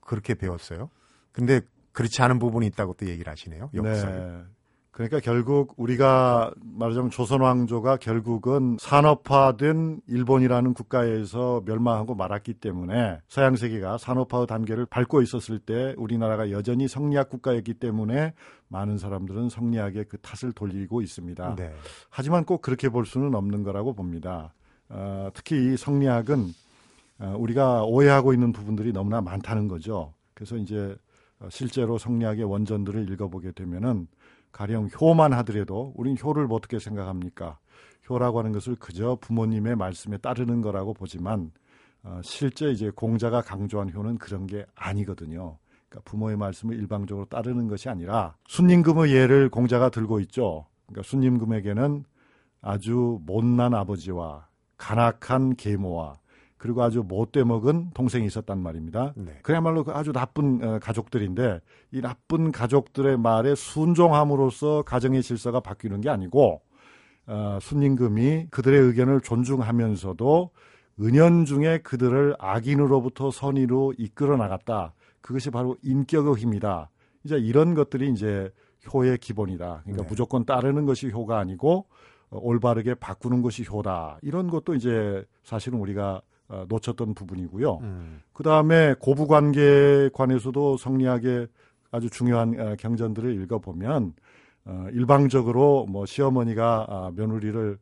그렇게 0.02 0.34
배웠어요. 0.34 0.90
근데 1.32 1.62
그렇지 1.92 2.22
않은 2.22 2.40
부분이 2.40 2.66
있다고 2.68 2.94
또 2.94 3.08
얘기를 3.08 3.32
하시네요. 3.32 3.70
역사. 3.74 4.10
네. 4.10 4.44
그러니까 4.94 5.20
결국 5.20 5.74
우리가 5.78 6.54
말하자면 6.64 7.10
조선 7.10 7.42
왕조가 7.42 7.98
결국은 7.98 8.78
산업화된 8.80 10.02
일본이라는 10.08 10.76
국가에서 10.76 11.64
멸망하고 11.66 12.14
말았기 12.14 12.54
때문에 12.54 13.20
서양 13.28 13.56
세계가 13.56 13.98
산업화 13.98 14.46
단계를 14.46 14.86
밟고 14.86 15.24
있었을 15.24 15.58
때 15.58 15.96
우리나라가 15.98 16.52
여전히 16.52 16.88
성리학 16.88 17.30
국가였기 17.30 17.74
때문에 17.74 18.34
많은 18.68 19.00
사람들은 19.00 19.50
성리학의 19.50 20.06
그 20.10 20.18
탓을 20.20 20.54
돌리고 20.54 21.02
있습니다. 21.02 21.56
네. 21.56 21.74
하지만 22.12 22.46
꼭 22.46 22.62
그렇게 22.62 22.88
볼 22.90 23.08
수는 23.08 23.34
없는 23.34 23.64
거라고 23.64 23.94
봅니다. 23.94 24.54
어, 24.90 25.32
특히 25.34 25.74
이 25.74 25.76
성리학은 25.76 26.54
어, 27.18 27.36
우리가 27.40 27.84
오해하고 27.84 28.32
있는 28.32 28.52
부분들이 28.52 28.94
너무나 28.94 29.22
많다는 29.22 29.68
거죠. 29.68 30.14
그래서 30.36 30.56
이제 30.56 30.96
어, 31.40 31.48
실제로 31.50 31.98
성리학의 31.98 32.44
원전들을 32.44 33.10
읽어보게 33.12 33.54
되면은 33.54 34.08
가령 34.54 34.90
효만 35.00 35.34
하더라도 35.34 35.92
우린 35.96 36.16
효를 36.18 36.48
어떻게 36.50 36.80
생각합니까? 36.80 37.60
효라고 38.10 38.40
하는 38.40 38.54
것을 38.54 38.76
그저 38.76 39.18
부모님의 39.20 39.76
말씀에 39.76 40.18
따르는 40.18 40.62
거라고 40.62 40.94
보지만 40.94 41.52
어, 42.04 42.20
실제 42.24 42.70
이제 42.70 42.90
공자가 42.90 43.42
강조한 43.42 43.92
효는 43.92 44.18
그런 44.18 44.46
게 44.46 44.66
아니거든요. 44.76 45.58
그러니까 45.90 46.10
부모의 46.10 46.38
말씀을 46.38 46.76
일방적으로 46.76 47.26
따르는 47.26 47.68
것이 47.68 47.90
아니라 47.90 48.36
순임금의 48.48 49.14
예를 49.14 49.50
공자가 49.50 49.90
들고 49.90 50.20
있죠. 50.22 50.66
그러니까 50.86 51.08
순임금에게는 51.10 52.04
아주 52.62 53.20
못난 53.26 53.74
아버지와 53.74 54.48
간악한 54.78 55.56
계모와 55.56 56.16
그리고 56.64 56.82
아주 56.82 57.04
못돼 57.06 57.44
먹은 57.44 57.90
동생이 57.94 58.26
있었단 58.26 58.58
말입니다. 58.58 59.12
네. 59.18 59.38
그야말로 59.42 59.84
그 59.84 59.92
아주 59.92 60.14
나쁜 60.14 60.64
어, 60.64 60.80
가족들인데 60.80 61.60
이 61.92 62.00
나쁜 62.00 62.54
가족들의 62.54 63.18
말에 63.18 63.54
순종함으로써 63.54 64.84
가정의 64.84 65.24
질서가 65.24 65.60
바뀌는 65.60 66.00
게 66.00 66.10
아니고 66.10 66.62
어, 67.28 67.58
순임금이 67.62 68.48
그들의 68.50 68.80
의견을 68.80 69.20
존중하면서도 69.20 70.52
은연중에 71.02 71.80
그들을 71.80 72.38
악인으로부터 72.40 73.30
선의로 73.30 73.94
이끌어 73.98 74.38
나갔다. 74.38 74.94
그것이 75.20 75.50
바로 75.50 75.76
인격의 75.84 76.36
힘이다. 76.36 76.90
이제 77.26 77.38
이런 77.40 77.74
것들이 77.74 78.10
이제 78.10 78.50
효의 78.94 79.18
기본이다. 79.18 79.82
그러니까 79.84 80.04
네. 80.04 80.08
무조건 80.08 80.46
따르는 80.46 80.86
것이 80.86 81.10
효가 81.10 81.40
아니고 81.40 81.88
어, 82.30 82.40
올바르게 82.42 82.94
바꾸는 82.94 83.42
것이 83.42 83.66
효다. 83.70 84.18
이런 84.22 84.50
것도 84.50 84.76
이제 84.76 85.26
사실은 85.44 85.80
우리가 85.80 86.22
어, 86.22 86.33
놓쳤던 86.68 87.14
부분이고요. 87.14 87.78
음. 87.82 88.22
그 88.34 88.44
다음에 88.44 88.96
고부 89.00 89.28
관계에 89.28 90.10
관해서도 90.14 90.78
성리학의 90.78 91.48
아주 91.92 92.10
중요한 92.10 92.60
어, 92.60 92.76
경전들을 92.78 93.42
읽어보면 93.44 94.14
어, 94.66 94.88
일방적으로 94.92 95.86
뭐 95.90 96.06
시어머니가 96.06 96.86
아, 96.90 97.12
며느리를 97.16 97.78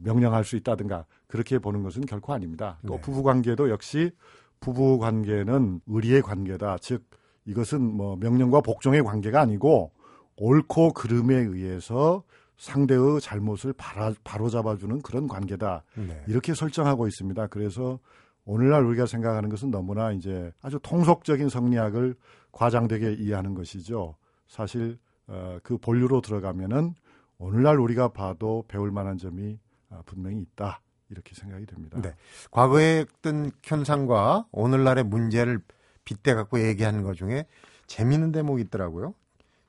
명령할 0.00 0.44
수 0.44 0.54
있다든가 0.54 1.04
그렇게 1.26 1.58
보는 1.58 1.82
것은 1.82 2.06
결코 2.06 2.32
아닙니다. 2.32 2.78
또 2.86 2.94
네. 2.94 3.00
부부 3.00 3.24
관계도 3.24 3.70
역시 3.70 4.12
부부 4.60 4.98
관계는 4.98 5.80
의리의 5.86 6.22
관계다. 6.22 6.78
즉 6.80 7.04
이것은 7.44 7.82
뭐 7.82 8.16
명령과 8.16 8.60
복종의 8.60 9.02
관계가 9.02 9.40
아니고 9.40 9.90
옳고 10.36 10.92
그름에 10.92 11.34
의해서 11.34 12.22
상대의 12.56 13.20
잘못을 13.20 13.74
바로, 13.76 14.48
잡아주는 14.48 15.02
그런 15.02 15.26
관계다. 15.28 15.82
네. 15.96 16.24
이렇게 16.28 16.54
설정하고 16.54 17.06
있습니다. 17.06 17.48
그래서 17.48 17.98
오늘날 18.44 18.84
우리가 18.84 19.06
생각하는 19.06 19.48
것은 19.48 19.70
너무나 19.70 20.12
이제 20.12 20.52
아주 20.62 20.78
통속적인 20.82 21.48
성리학을 21.48 22.14
과장되게 22.52 23.14
이해하는 23.14 23.54
것이죠. 23.54 24.16
사실 24.46 24.98
어, 25.26 25.58
그 25.62 25.78
본류로 25.78 26.20
들어가면은 26.20 26.94
오늘날 27.38 27.78
우리가 27.78 28.08
봐도 28.08 28.64
배울 28.68 28.90
만한 28.90 29.18
점이 29.18 29.58
아, 29.90 30.02
분명히 30.04 30.40
있다. 30.40 30.80
이렇게 31.10 31.34
생각이 31.34 31.66
됩니다. 31.66 32.00
네. 32.00 32.14
과거의 32.50 33.06
어떤 33.18 33.50
현상과 33.62 34.46
오늘날의 34.52 35.04
문제를 35.04 35.60
빗대 36.04 36.34
갖고 36.34 36.60
얘기하는 36.60 37.02
것 37.02 37.14
중에 37.14 37.46
재미있는 37.86 38.32
대목이 38.32 38.62
있더라고요. 38.62 39.14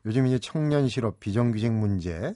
요즘 0.06 0.28
이제 0.28 0.40
청년 0.40 0.88
실업, 0.88 1.20
비정규직 1.20 1.72
문제, 1.72 2.34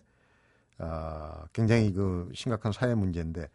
어, 0.79 1.43
굉장히 1.53 1.91
그 1.93 2.29
심각한 2.33 2.71
사회 2.71 2.95
문제인데 2.95 3.49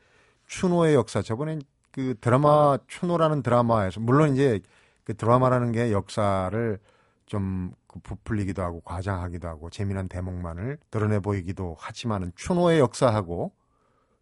추노의 0.46 0.94
역사 0.94 1.22
저번에 1.22 1.58
그 1.90 2.14
드라마 2.20 2.78
추노라는 2.86 3.42
드라마에서 3.42 4.00
물론 4.00 4.34
이제 4.34 4.60
그 5.04 5.14
드라마라는 5.16 5.72
게 5.72 5.92
역사를 5.92 6.78
좀그 7.26 8.00
부풀리기도 8.02 8.62
하고 8.62 8.80
과장하기도 8.80 9.48
하고 9.48 9.70
재미난 9.70 10.08
대목만을 10.08 10.78
드러내 10.90 11.20
보이기도 11.20 11.76
하지만은 11.78 12.32
추노의 12.36 12.80
역사하고 12.80 13.52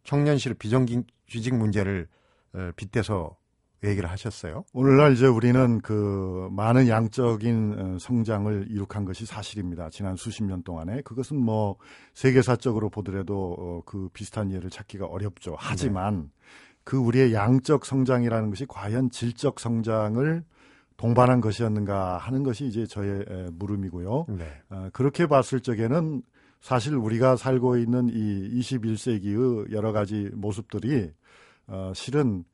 청년실 0.04 0.54
비정규직 0.54 1.54
문제를 1.54 2.08
어, 2.54 2.70
빗대서 2.76 3.36
얘기를 3.84 4.10
하셨어요. 4.10 4.64
오늘날 4.72 5.12
이제 5.12 5.26
우리는 5.26 5.80
그 5.80 6.48
많은 6.52 6.88
양적인 6.88 7.76
어, 7.78 7.98
성장을 7.98 8.66
이룩한 8.70 9.04
것이 9.04 9.26
사실입니다. 9.26 9.90
지난 9.90 10.16
수십 10.16 10.44
년 10.44 10.62
동안에 10.62 11.02
그것은 11.02 11.36
뭐 11.36 11.76
세계사적으로 12.14 12.90
보더라도 12.90 13.56
어, 13.58 13.82
그 13.84 14.08
비슷한 14.12 14.52
예를 14.52 14.70
찾기가 14.70 15.06
어렵죠. 15.06 15.56
하지만 15.58 16.22
네. 16.22 16.28
그 16.84 16.96
우리의 16.96 17.32
양적 17.32 17.84
성장이라는 17.84 18.50
것이 18.50 18.66
과연 18.68 19.10
질적 19.10 19.60
성장을 19.60 20.44
동반한 20.96 21.40
것이었는가 21.40 22.18
하는 22.18 22.42
것이 22.44 22.66
이제 22.66 22.86
저의 22.86 23.24
물음이고요. 23.52 24.26
네. 24.28 24.62
어, 24.70 24.88
그렇게 24.92 25.26
봤을 25.26 25.60
적에는 25.60 26.22
사실 26.60 26.94
우리가 26.94 27.36
살고 27.36 27.76
있는 27.76 28.08
이 28.08 28.60
21세기의 28.60 29.72
여러 29.72 29.90
가지 29.90 30.30
모습들이 30.32 31.10
어, 31.66 31.92
실은 31.94 32.44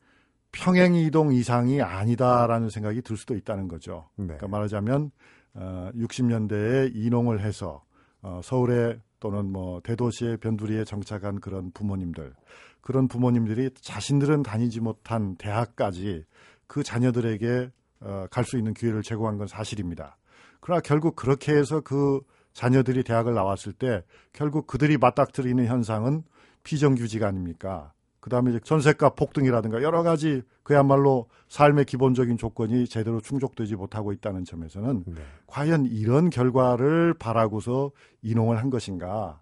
평행 0.52 0.94
이동 0.94 1.32
이상이 1.32 1.82
아니다라는 1.82 2.70
생각이 2.70 3.02
들 3.02 3.16
수도 3.16 3.34
있다는 3.34 3.68
거죠. 3.68 4.08
네. 4.16 4.26
그러니까 4.26 4.48
말하자면 4.48 5.10
어, 5.54 5.90
60년대에 5.94 6.92
이농을 6.94 7.40
해서 7.40 7.82
어, 8.22 8.40
서울에 8.42 9.00
또는 9.20 9.50
뭐 9.50 9.80
대도시의 9.80 10.38
변두리에 10.38 10.84
정착한 10.84 11.40
그런 11.40 11.70
부모님들 11.72 12.32
그런 12.80 13.08
부모님들이 13.08 13.70
자신들은 13.80 14.42
다니지 14.42 14.80
못한 14.80 15.36
대학까지 15.36 16.24
그 16.66 16.82
자녀들에게 16.82 17.70
어, 18.00 18.26
갈 18.30 18.44
수 18.44 18.56
있는 18.56 18.74
기회를 18.74 19.02
제공한 19.02 19.38
건 19.38 19.46
사실입니다. 19.48 20.16
그러나 20.60 20.80
결국 20.80 21.16
그렇게 21.16 21.52
해서 21.52 21.80
그 21.80 22.20
자녀들이 22.52 23.02
대학을 23.04 23.34
나왔을 23.34 23.72
때 23.72 24.02
결국 24.32 24.66
그들이 24.66 24.96
맞닥뜨리는 24.98 25.64
현상은 25.66 26.22
비정규직 26.62 27.22
아닙니까? 27.22 27.92
그다음에 28.20 28.50
이제 28.50 28.60
전세값 28.60 29.16
폭등이라든가 29.16 29.82
여러 29.82 30.02
가지 30.02 30.42
그야말로 30.62 31.28
삶의 31.48 31.84
기본적인 31.84 32.36
조건이 32.36 32.86
제대로 32.86 33.20
충족되지 33.20 33.76
못하고 33.76 34.12
있다는 34.12 34.44
점에서는 34.44 35.04
네. 35.06 35.22
과연 35.46 35.86
이런 35.86 36.30
결과를 36.30 37.14
바라고서 37.14 37.90
인용을 38.22 38.58
한 38.58 38.70
것인가? 38.70 39.40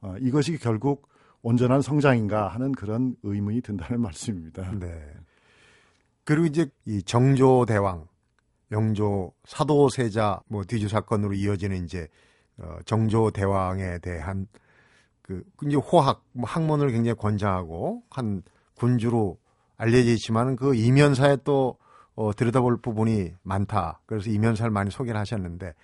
어, 0.00 0.14
이것이 0.20 0.58
결국 0.58 1.08
온전한 1.42 1.82
성장인가 1.82 2.48
하는 2.48 2.72
그런 2.72 3.16
의문이 3.22 3.62
든다는 3.62 4.00
말씀입니다. 4.02 4.72
네. 4.78 5.02
그리고 6.24 6.44
이제 6.44 6.66
이 6.84 7.02
정조 7.02 7.64
대왕, 7.66 8.06
영조 8.70 9.32
사도세자 9.44 10.42
뭐 10.48 10.64
뒤주 10.64 10.88
사건으로 10.88 11.32
이어지는 11.32 11.84
이제 11.84 12.08
어, 12.58 12.76
정조 12.84 13.30
대왕에 13.30 13.98
대한 14.00 14.46
그 15.28 15.44
이제 15.66 15.76
호학 15.76 16.24
뭐 16.32 16.48
학문을 16.48 16.90
굉장히 16.90 17.14
권장하고 17.14 18.02
한 18.08 18.42
군주로 18.74 19.38
알려져 19.76 20.10
있지만 20.12 20.56
그 20.56 20.74
이면사에 20.74 21.36
또 21.44 21.76
어, 22.14 22.32
들여다볼 22.34 22.80
부분이 22.80 23.34
많다. 23.42 24.00
그래서 24.06 24.30
이면사를 24.30 24.70
많이 24.70 24.90
소개를 24.90 25.20
하셨는데 25.20 25.74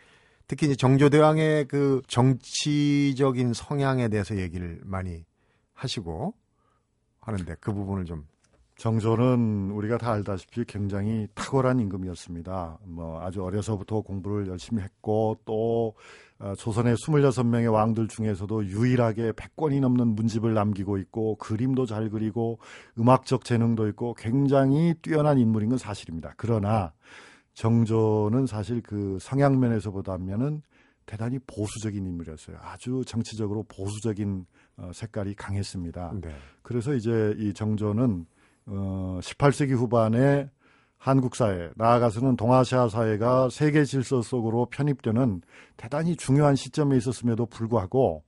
특히 0.49 0.67
이제 0.67 0.75
정조대왕의 0.75 1.69
그 1.69 2.01
정치적인 2.09 3.53
성향에 3.53 4.09
대해서 4.09 4.37
얘기를 4.37 4.81
많이 4.83 5.25
하시고 5.75 6.35
하는데 7.21 7.55
그 7.61 7.73
부분을 7.73 8.07
좀 8.07 8.27
정조는 8.77 9.71
우리가 9.71 9.99
다 9.99 10.13
알다시피 10.13 10.65
굉장히 10.65 11.29
탁월한 11.35 11.79
임금이었습니다. 11.81 12.79
뭐 12.87 13.21
아주 13.23 13.43
어려서부터 13.43 14.01
공부를 14.01 14.49
열심히 14.49 14.83
했고 14.83 15.39
또 15.45 15.95
어, 16.41 16.55
조선의 16.57 16.97
26명의 16.97 17.73
왕들 17.73 18.09
중에서도 18.09 18.67
유일하게 18.67 19.33
100권이 19.33 19.81
넘는 19.81 20.09
문집을 20.09 20.53
남기고 20.53 20.99
있고 20.99 21.37
그림도 21.37 21.87
잘 21.87 22.11
그리고 22.11 22.59
음악적 22.99 23.45
재능도 23.45 23.89
있고 23.89 24.15
굉장히 24.15 24.95
뛰어난 25.01 25.39
인물인 25.39 25.69
건 25.69 25.79
사실입니다. 25.79 26.35
그러나 26.37 26.93
정조는 27.55 28.47
사실 28.47 28.83
그 28.83 29.19
성향면에서 29.21 29.93
보다면은 29.93 30.63
대단히 31.07 31.39
보수적인 31.47 32.05
인물이었어요. 32.05 32.57
아주 32.61 33.05
정치적으로 33.07 33.63
보수적인 33.69 34.47
어, 34.77 34.91
색깔이 34.93 35.35
강했습니다. 35.35 36.15
네. 36.21 36.35
그래서 36.63 36.95
이제 36.95 37.35
이 37.39 37.55
정조는 37.55 38.27
어, 38.67 39.19
18세기 39.23 39.75
후반에 39.75 40.51
한국 40.99 41.37
사회, 41.37 41.71
나아가서는 41.77 42.37
동아시아 42.37 42.89
사회가 42.89 43.51
세계 43.51 43.85
질서 43.85 44.23
속으로 44.23 44.67
편입되는 44.71 45.43
대단히 45.77 46.17
중요한 46.17 46.57
시점에 46.57 46.97
있었음에도 46.97 47.45
불구하고 47.45 48.25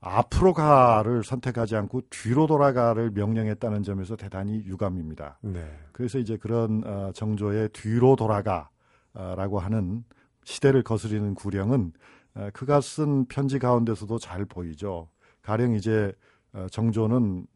앞으로 0.00 0.52
가를 0.52 1.24
선택하지 1.24 1.76
않고 1.76 2.02
뒤로 2.10 2.46
돌아가를 2.46 3.10
명령했다는 3.10 3.82
점에서 3.82 4.16
대단히 4.16 4.64
유감입니다. 4.64 5.38
네. 5.42 5.64
그래서 5.92 6.18
이제 6.18 6.36
그런 6.36 6.82
어, 6.84 7.12
정조의 7.14 7.70
뒤로 7.70 8.16
돌아가라고 8.16 9.58
하는 9.58 10.04
시대를 10.44 10.82
거스리는 10.82 11.34
구령은 11.34 11.92
어, 12.34 12.48
그가 12.52 12.80
쓴 12.80 13.26
편지 13.26 13.58
가운데서도 13.58 14.18
잘 14.18 14.44
보이죠. 14.44 15.08
가령 15.42 15.74
이제 15.74 16.12
어, 16.52 16.66
정조는 16.70 17.46
어, 17.48 17.55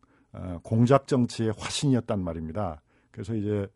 공작 0.63 1.07
정치의 1.07 1.53
화신이었단 1.57 2.23
말입니다. 2.23 2.83
그래서 3.11 3.35
이제 3.35 3.69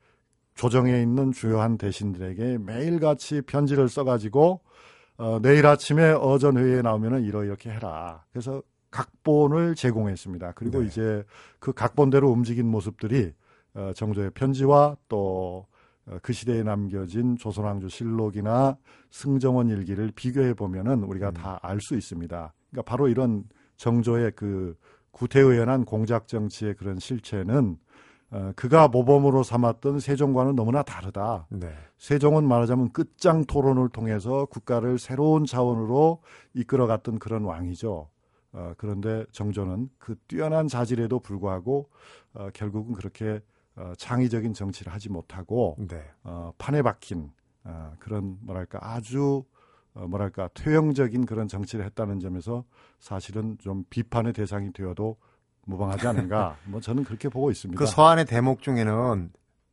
조정에 0.54 1.00
있는 1.02 1.32
주요한 1.32 1.76
대신들에게 1.76 2.58
매일같이 2.58 3.42
편지를 3.42 3.88
써가지고 3.88 4.60
어, 5.16 5.38
내일 5.40 5.66
아침에 5.66 6.10
어전 6.10 6.56
회의에 6.58 6.82
나오면은 6.82 7.22
이러이렇게 7.22 7.70
해라. 7.70 8.24
그래서 8.32 8.62
각본을 8.90 9.74
제공했습니다. 9.74 10.52
그리고 10.52 10.80
네. 10.80 10.86
이제 10.86 11.24
그 11.58 11.72
각본대로 11.72 12.30
움직인 12.30 12.68
모습들이 12.68 13.32
어, 13.74 13.92
정조의 13.94 14.30
편지와 14.30 14.96
또그 15.08 15.66
어, 16.06 16.32
시대에 16.32 16.62
남겨진 16.62 17.36
조선왕조 17.36 17.88
실록이나 17.88 18.76
승정원 19.10 19.68
일기를 19.68 20.12
비교해 20.14 20.54
보면은 20.54 21.02
우리가 21.02 21.30
음. 21.30 21.34
다알 21.34 21.80
수 21.80 21.96
있습니다. 21.96 22.52
그러니까 22.70 22.88
바로 22.88 23.08
이런 23.08 23.44
정조의 23.76 24.32
그 24.36 24.76
구태의연한 25.14 25.84
공작 25.84 26.28
정치의 26.28 26.74
그런 26.74 26.98
실체는 26.98 27.78
어, 28.30 28.52
그가 28.56 28.88
모범으로 28.88 29.44
삼았던 29.44 30.00
세종과는 30.00 30.56
너무나 30.56 30.82
다르다. 30.82 31.46
네. 31.50 31.72
세종은 31.98 32.46
말하자면 32.46 32.92
끝장 32.92 33.44
토론을 33.44 33.90
통해서 33.90 34.46
국가를 34.46 34.98
새로운 34.98 35.46
차원으로 35.46 36.20
이끌어갔던 36.54 37.20
그런 37.20 37.44
왕이죠. 37.44 38.10
어, 38.52 38.72
그런데 38.76 39.24
정조는 39.30 39.88
그 39.98 40.16
뛰어난 40.26 40.66
자질에도 40.66 41.20
불구하고 41.20 41.90
어, 42.34 42.48
결국은 42.52 42.94
그렇게 42.94 43.40
어, 43.76 43.92
창의적인 43.96 44.52
정치를 44.52 44.92
하지 44.92 45.10
못하고 45.10 45.76
네. 45.78 46.02
어, 46.24 46.52
판에 46.58 46.82
박힌 46.82 47.30
어, 47.62 47.92
그런 48.00 48.36
뭐랄까 48.40 48.78
아주 48.82 49.44
어, 49.94 50.06
뭐랄까 50.06 50.48
퇴형적인 50.54 51.26
그런 51.26 51.48
정치를 51.48 51.84
했다는 51.86 52.20
점에서 52.20 52.64
사실은 52.98 53.56
좀 53.58 53.84
비판의 53.90 54.32
대상이 54.32 54.72
되어도 54.72 55.16
무방하지 55.66 56.06
않은가. 56.06 56.56
뭐 56.66 56.80
저는 56.80 57.04
그렇게 57.04 57.28
보고 57.28 57.50
있습니다. 57.50 57.78
그 57.78 57.86
서한의 57.86 58.26
대목 58.26 58.62
중에는 58.62 59.30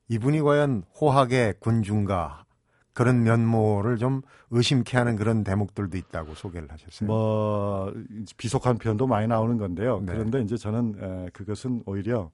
이분이 0.10 0.42
과연 0.42 0.84
호학의 1.00 1.56
군중가 1.60 2.46
그런 2.94 3.24
면모를 3.24 3.98
좀 3.98 4.22
의심케 4.50 4.98
하는 4.98 5.16
그런 5.16 5.44
대목들도 5.44 5.98
있다고 5.98 6.36
소개를 6.36 6.70
하셨어요. 6.72 7.08
뭐 7.08 7.94
비속한 8.38 8.78
표현도 8.78 9.08
많이 9.08 9.28
나오는 9.28 9.58
건데요. 9.58 10.02
네. 10.02 10.12
그런데 10.12 10.42
이제 10.42 10.58
저는 10.58 10.96
에, 11.00 11.30
그것은 11.32 11.84
오히려 11.86 12.30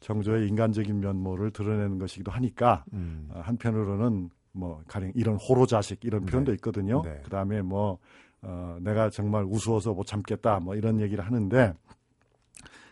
정조의 0.00 0.48
인간적인 0.48 1.00
면모를 1.00 1.52
드러내는 1.52 1.98
것이기도 1.98 2.32
하니까 2.32 2.84
음. 2.92 3.28
어, 3.30 3.40
한편으로는 3.44 4.30
뭐 4.52 4.82
가령 4.88 5.12
이런 5.14 5.36
호로 5.36 5.66
자식 5.66 6.04
이런 6.04 6.24
표현도 6.24 6.50
네. 6.52 6.54
있거든요. 6.56 7.02
네. 7.02 7.20
그다음에 7.24 7.62
뭐 7.62 7.98
어, 8.42 8.78
내가 8.80 9.10
정말 9.10 9.44
우스워서 9.44 9.92
못 9.92 10.06
참겠다 10.06 10.60
뭐 10.60 10.74
이런 10.74 11.00
얘기를 11.00 11.24
하는데 11.24 11.74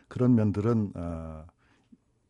그런 0.08 0.34
면들은 0.34 0.92
어, 0.94 1.44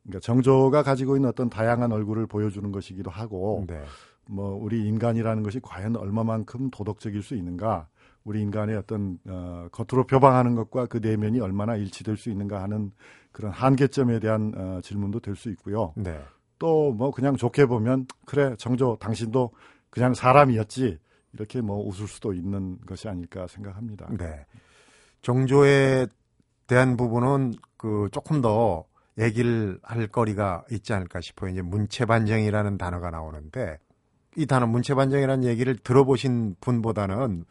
그러니까 0.03 0.21
정조가 0.23 0.83
가지고 0.83 1.17
있는 1.17 1.29
어떤 1.29 1.51
다양한 1.51 1.93
얼굴을 1.93 2.27
보여주는 2.27 2.71
것이기도 2.73 3.11
하고 3.11 3.65
네. 3.69 3.83
뭐 4.27 4.55
우리 4.55 4.87
인간이라는 4.87 5.43
것이 5.43 5.61
과연 5.61 5.97
얼마만큼 5.97 6.71
도덕적일 6.71 7.23
수 7.23 7.35
있는가 7.35 7.89
우리 8.25 8.43
인간의 8.43 8.77
어떤 8.77 9.19
어, 9.27 9.69
겉으로 9.73 10.07
표방하는 10.07 10.55
것과 10.55 10.87
그 10.87 10.99
내면이 10.99 11.41
얼마나 11.41 11.77
일치될 11.77 12.17
수 12.17 12.31
있는가 12.31 12.63
하는 12.63 12.93
그런 13.33 13.53
한계점에 13.53 14.19
대한 14.21 14.53
어, 14.57 14.81
질문도 14.83 15.21
될 15.21 15.35
수 15.37 15.51
있고요. 15.51 15.93
네. 15.97 16.19
또 16.59 16.93
뭐 16.93 17.11
그냥 17.11 17.37
좋게 17.37 17.67
보면 17.67 18.07
그래 18.25 18.55
정조 18.59 18.99
당신도 19.01 19.53
그냥 19.91 20.15
사람이었지 20.15 20.99
이렇게 21.33 21.61
뭐 21.61 21.87
웃을 21.87 22.07
수도 22.07 22.33
있는 22.33 22.79
것이 22.87 23.09
아닐까 23.09 23.47
생각합니다. 23.47 24.09
네. 24.19 24.47
정조에 25.23 26.07
대한 26.67 26.97
부분은 26.97 27.55
그 27.77 28.09
조금 28.13 28.41
더 28.41 28.85
얘기를 29.19 29.79
할 29.83 30.07
거리가 30.07 30.65
있지 30.71 30.93
않을까 30.93 31.21
싶어요. 31.21 31.51
이제 31.51 31.63
문체반정이라는 31.63 32.79
단어가 32.79 33.11
나오는데 33.11 33.79
이 34.37 34.47
단어 34.47 34.67
문체반정이라는 34.67 35.45
얘기를 35.45 35.77
들어보신 35.77 36.57
분보다는 36.61 37.45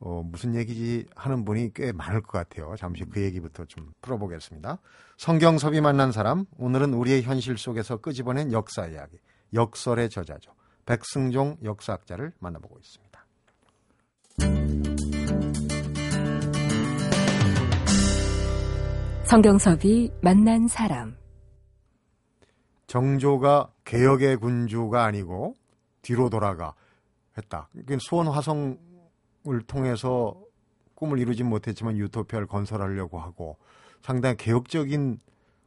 어, 0.00 0.22
무슨 0.22 0.54
얘기지 0.54 1.06
하는 1.14 1.44
분이 1.44 1.72
꽤 1.74 1.92
많을 1.92 2.20
것 2.20 2.32
같아요. 2.32 2.74
잠시 2.76 3.04
그 3.04 3.22
얘기부터 3.22 3.64
좀 3.64 3.92
풀어보겠습니다. 4.02 4.78
성경섭이 5.16 5.80
만난 5.80 6.12
사람, 6.12 6.44
오늘은 6.58 6.94
우리의 6.94 7.22
현실 7.22 7.56
속에서 7.56 7.98
끄집어낸 7.98 8.52
역사 8.52 8.86
이야기, 8.86 9.18
역설의 9.52 10.10
저자죠. 10.10 10.52
백승종 10.86 11.58
역사학자를 11.62 12.32
만나보고 12.38 12.78
있습니다. 12.78 13.24
성경섭이 19.24 20.10
만난 20.20 20.68
사람. 20.68 21.16
정조가 22.86 23.72
개혁의 23.84 24.36
군주가 24.36 25.04
아니고 25.04 25.54
뒤로 26.02 26.28
돌아가 26.28 26.74
했다. 27.36 27.68
수원 27.98 28.28
화성 28.28 28.78
을 29.46 29.60
통해서 29.62 30.40
꿈을 30.94 31.18
이루지 31.18 31.44
못했지만 31.44 31.98
유토피아를 31.98 32.46
건설하려고 32.46 33.18
하고 33.18 33.58
상당히 34.02 34.36
개혁적인 34.36 35.18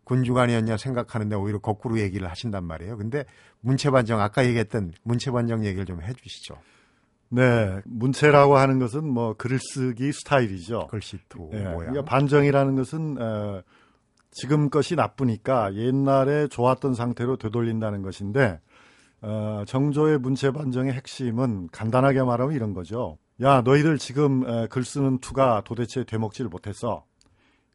군주관이었냐 0.03 0.77
생각하는데 0.77 1.35
오히려 1.35 1.59
거꾸로 1.59 1.99
얘기를 1.99 2.29
하신단 2.29 2.63
말이에요. 2.63 2.97
근데 2.97 3.25
문체반정 3.59 4.21
아까 4.21 4.45
얘기했던 4.45 4.93
문체반정 5.03 5.65
얘기를 5.65 5.85
좀 5.85 6.01
해주시죠. 6.01 6.55
네, 7.29 7.81
문체라고 7.85 8.57
하는 8.57 8.79
것은 8.79 9.05
뭐 9.05 9.33
글쓰기 9.33 10.13
스타일이죠. 10.13 10.87
글씨투 10.87 11.49
네, 11.51 11.63
그러니까 11.63 12.03
반정이라는 12.05 12.75
것은 12.77 13.21
어, 13.21 13.61
지금 14.31 14.69
것이 14.69 14.95
나쁘니까 14.95 15.75
옛날에 15.75 16.47
좋았던 16.47 16.93
상태로 16.93 17.37
되돌린다는 17.37 18.01
것인데 18.01 18.61
어, 19.21 19.63
정조의 19.67 20.19
문체 20.19 20.51
반정의 20.51 20.93
핵심은 20.93 21.67
간단하게 21.71 22.23
말하면 22.23 22.55
이런 22.55 22.73
거죠. 22.73 23.17
야, 23.41 23.61
너희들 23.61 23.97
지금 23.97 24.67
글 24.69 24.83
쓰는 24.83 25.19
투가 25.19 25.61
도대체 25.65 26.03
되먹지를 26.03 26.49
못했어. 26.49 27.05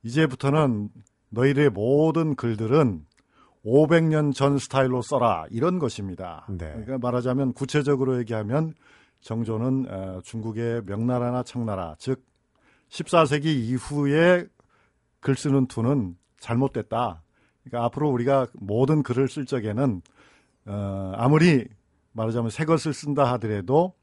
이제부터는 0.03 0.91
너희들의 1.31 1.71
모든 1.71 2.35
글들은 2.35 3.07
500년 3.65 4.35
전 4.35 4.59
스타일로 4.59 5.03
써라 5.03 5.47
이런 5.51 5.79
것입니다. 5.79 6.47
네. 6.49 6.71
그러니까 6.71 6.99
말하자면 6.99 7.53
구체적으로 7.53 8.19
얘기하면 8.19 8.75
정조는 9.21 9.87
어, 9.89 10.21
중국의 10.25 10.83
명나라나 10.85 11.45
청나라 11.45 11.95
즉 11.99 12.25
14세기 12.91 13.47
이후에 13.47 14.47
글 15.21 15.37
쓰는 15.37 15.67
투는 15.67 16.17
잘못됐다. 16.41 17.23
그러니까 17.63 17.85
앞으로 17.87 18.11
우리가 18.11 18.49
모든 18.55 19.05
글을 19.05 19.29
쓸 19.29 19.47
적에는 19.47 20.03
어, 20.67 21.13
아무리 21.15 21.69
말하자면 22.13 22.51
새 22.51 22.65
것을 22.65 22.93
쓴다 22.93 23.25
하더라도 23.33 23.95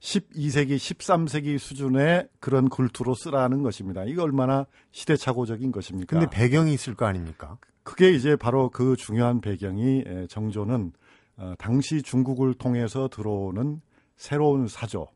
12세기, 0.00 0.76
13세기 0.76 1.58
수준의 1.58 2.28
그런 2.40 2.68
글투로 2.68 3.14
쓰라는 3.14 3.62
것입니다. 3.62 4.04
이게 4.04 4.20
얼마나 4.20 4.66
시대착오적인 4.92 5.72
것입니까? 5.72 6.18
근데 6.18 6.30
배경이 6.30 6.72
있을 6.72 6.94
거 6.94 7.06
아닙니까? 7.06 7.58
그게 7.82 8.10
이제 8.10 8.36
바로 8.36 8.70
그 8.70 8.96
중요한 8.96 9.40
배경이 9.40 10.04
에, 10.06 10.26
정조는 10.26 10.92
어, 11.36 11.54
당시 11.58 12.02
중국을 12.02 12.54
통해서 12.54 13.08
들어오는 13.08 13.80
새로운 14.16 14.68
사조, 14.68 15.06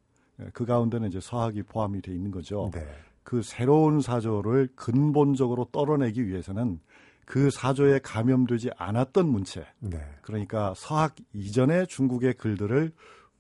에, 0.40 0.47
그 0.53 0.64
가운데는 0.66 1.09
이제 1.09 1.20
서학이 1.20 1.62
포함이 1.62 2.03
돼 2.03 2.12
있는 2.12 2.31
거죠. 2.31 2.70
네. 2.73 2.87
그 3.23 3.42
새로운 3.42 4.01
사조를 4.01 4.68
근본적으로 4.77 5.66
떨어내기 5.73 6.27
위해서는 6.27 6.81
그 7.25 7.51
사조에 7.51 8.01
감염되지 8.01 8.70
않았던 8.77 9.27
문체, 9.27 9.66
네. 9.81 9.99
그러니까 10.20 10.75
서학 10.77 11.14
이전의 11.33 11.87
중국의 11.87 12.35
글들을 12.35 12.92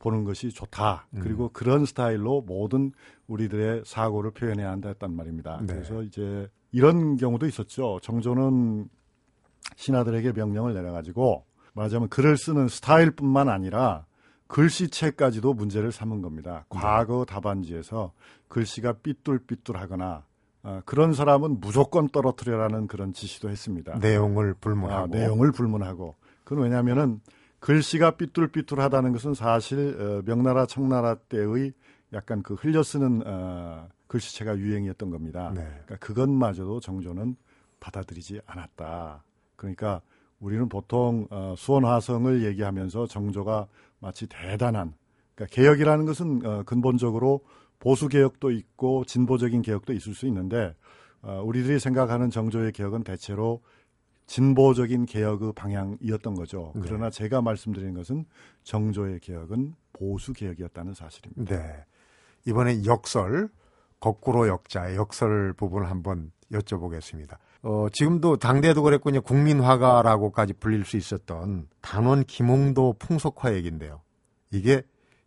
보는 0.04 0.24
것이 0.24 0.50
좋다. 0.50 1.06
음. 1.14 1.20
그리고 1.22 1.48
그런 1.48 1.86
스타일로 1.86 2.42
모든 2.42 2.92
우리들의 3.26 3.82
사고를 3.86 4.32
표현해야 4.32 4.70
한다 4.70 4.90
했단 4.90 5.16
말입니다. 5.16 5.60
네. 5.62 5.72
그래서 5.72 6.02
이제 6.02 6.48
이런 6.72 7.16
경우도 7.16 7.46
있었죠. 7.46 7.98
정조는 8.02 8.88
신하들에게 9.76 10.32
명령을 10.32 10.74
내려가지고 10.74 11.46
말하자면 11.72 12.10
글을 12.10 12.36
쓰는 12.36 12.68
스타일뿐만 12.68 13.48
아니라 13.48 14.04
글씨체까지도 14.48 15.54
문제를 15.54 15.90
삼은 15.90 16.20
겁니다. 16.20 16.66
네. 16.70 16.78
과거 16.78 17.24
답안지에서 17.24 18.12
글씨가 18.48 18.98
삐뚤삐뚤하거나 19.02 20.24
어, 20.64 20.80
그런 20.84 21.14
사람은 21.14 21.60
무조건 21.60 22.08
떨어뜨려라는 22.08 22.88
그런 22.88 23.14
지시도 23.14 23.48
했습니다. 23.48 23.98
내용을 23.98 24.54
불문하고 24.54 25.02
아, 25.02 25.06
내용을 25.06 25.50
불문하고. 25.52 26.14
그건 26.44 26.64
왜냐하면은 26.64 27.20
글씨가 27.64 28.18
삐뚤삐뚤하다는 28.18 29.12
것은 29.12 29.32
사실 29.32 29.96
어, 29.98 30.22
명나라 30.26 30.66
청나라 30.66 31.14
때의 31.14 31.72
약간 32.12 32.42
그 32.42 32.52
흘려 32.52 32.82
쓰는 32.82 33.22
어, 33.24 33.88
글씨체가 34.06 34.58
유행이었던 34.58 35.08
겁니다. 35.08 35.50
네. 35.54 35.62
그러니까 35.62 35.96
그것마저도 35.96 36.80
정조는 36.80 37.36
받아들이지 37.80 38.42
않았다. 38.44 39.24
그러니까 39.56 40.02
우리는 40.40 40.68
보통 40.68 41.26
어, 41.30 41.54
수원화성을 41.56 42.44
얘기하면서 42.44 43.06
정조가 43.06 43.66
마치 43.98 44.26
대단한 44.26 44.92
그러니까 45.34 45.54
개혁이라는 45.54 46.04
것은 46.04 46.44
어, 46.44 46.62
근본적으로 46.64 47.46
보수 47.78 48.08
개혁도 48.08 48.50
있고 48.50 49.06
진보적인 49.06 49.62
개혁도 49.62 49.94
있을 49.94 50.12
수 50.12 50.26
있는데 50.26 50.76
어, 51.22 51.42
우리들이 51.42 51.78
생각하는 51.78 52.28
정조의 52.28 52.72
개혁은 52.72 53.04
대체로 53.04 53.62
진보적인 54.26 55.06
개혁의 55.06 55.52
방향이었던 55.54 56.34
거죠. 56.34 56.72
네. 56.74 56.82
그러나 56.84 57.10
제가 57.10 57.42
말씀드리는 57.42 57.94
것은 57.94 58.24
정조의 58.62 59.20
개혁은 59.20 59.74
보수 59.92 60.32
개혁이었다는 60.32 60.94
사실입니다. 60.94 61.56
네. 61.56 61.84
이번에 62.46 62.84
역설, 62.84 63.48
거꾸로 64.00 64.48
역자의 64.48 64.96
역설 64.96 65.52
부분을 65.54 65.90
한번 65.90 66.32
여쭤보겠습니다. 66.52 67.38
어, 67.62 67.88
지금도 67.90 68.36
당대도 68.36 68.82
그랬고, 68.82 69.08
이제 69.08 69.18
국민화가라고까지 69.18 70.54
불릴 70.54 70.84
수 70.84 70.96
있었던 70.98 71.68
단원 71.80 72.24
김홍도 72.24 72.96
풍속화 72.98 73.54
얘기인데요. 73.54 74.02
이게 74.50 74.82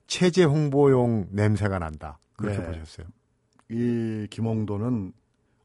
체제 0.05 0.43
홍보용 0.43 1.27
냄새가 1.31 1.79
난다. 1.79 2.19
그렇게 2.35 2.59
네. 2.59 2.65
보셨어요. 2.67 3.07
이 3.69 4.27
김홍도는 4.29 5.13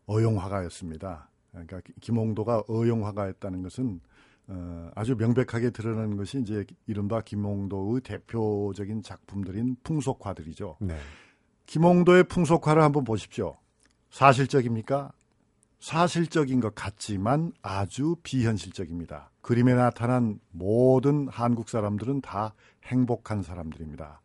어용화가였습니다. 0.07 1.29
그러니까 1.53 1.81
기- 1.81 1.93
김홍도가 2.01 2.65
어용화가였다는 2.69 3.63
것은 3.63 4.01
어, 4.49 4.91
아주 4.95 5.15
명백하게 5.17 5.71
드러나는 5.71 6.17
것이 6.17 6.41
이제 6.41 6.67
이른바 6.87 7.21
김홍도의 7.21 8.01
대표적인 8.01 9.03
작품들인 9.03 9.77
풍속화들이죠. 9.85 10.77
네. 10.81 10.97
김홍도의 11.67 12.25
풍속화를 12.25 12.83
한번 12.83 13.05
보십시오. 13.05 13.57
사실적입니까? 14.11 15.13
사실적인 15.79 16.61
것 16.61 16.75
같지만 16.75 17.53
아주 17.63 18.17
비현실적입니다. 18.23 19.31
그림에 19.41 19.75
나타난 19.75 20.39
모든 20.51 21.29
한국 21.29 21.69
사람들은 21.69 22.21
다 22.21 22.55
행복한 22.85 23.43
사람들입니다. 23.43 24.21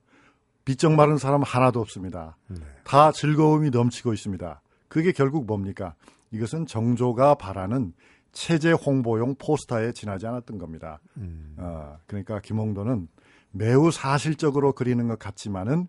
빚정 0.66 0.96
마른 0.96 1.18
사람 1.18 1.42
하나도 1.44 1.80
없습니다. 1.80 2.38
네. 2.48 2.60
다 2.84 3.12
즐거움이 3.12 3.70
넘치고 3.70 4.14
있습니다. 4.14 4.62
그게 4.88 5.12
결국 5.12 5.46
뭡니까? 5.46 5.96
이것은 6.32 6.66
정조가 6.66 7.36
바라는 7.36 7.94
체제 8.32 8.72
홍보용 8.72 9.36
포스터에 9.36 9.94
지나지 9.94 10.28
않았던 10.28 10.58
겁니다. 10.58 11.00
음, 11.18 11.56
어, 11.58 11.98
그러니까 12.06 12.40
김홍도는 12.40 13.08
매우 13.52 13.92
사실적으로 13.92 14.74
그리는 14.74 15.08
것 15.08 15.18
같지만은 15.18 15.88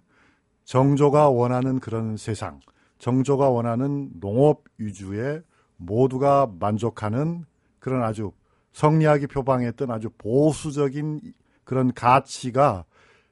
정조가 0.65 1.31
원하는 1.31 1.81
그런 1.81 2.17
세상, 2.17 2.61
정조가 2.99 3.49
원하는 3.49 4.11
농업 4.21 4.65
위주의 4.79 5.43
모두가 5.77 6.51
만족하는 6.59 7.45
그런 7.79 8.03
아주 8.03 8.33
성리학이 8.73 9.27
표방했던 9.29 9.91
아주 9.91 10.11
보수적인 10.19 11.21
그런 11.65 11.93
가치가 11.93 12.85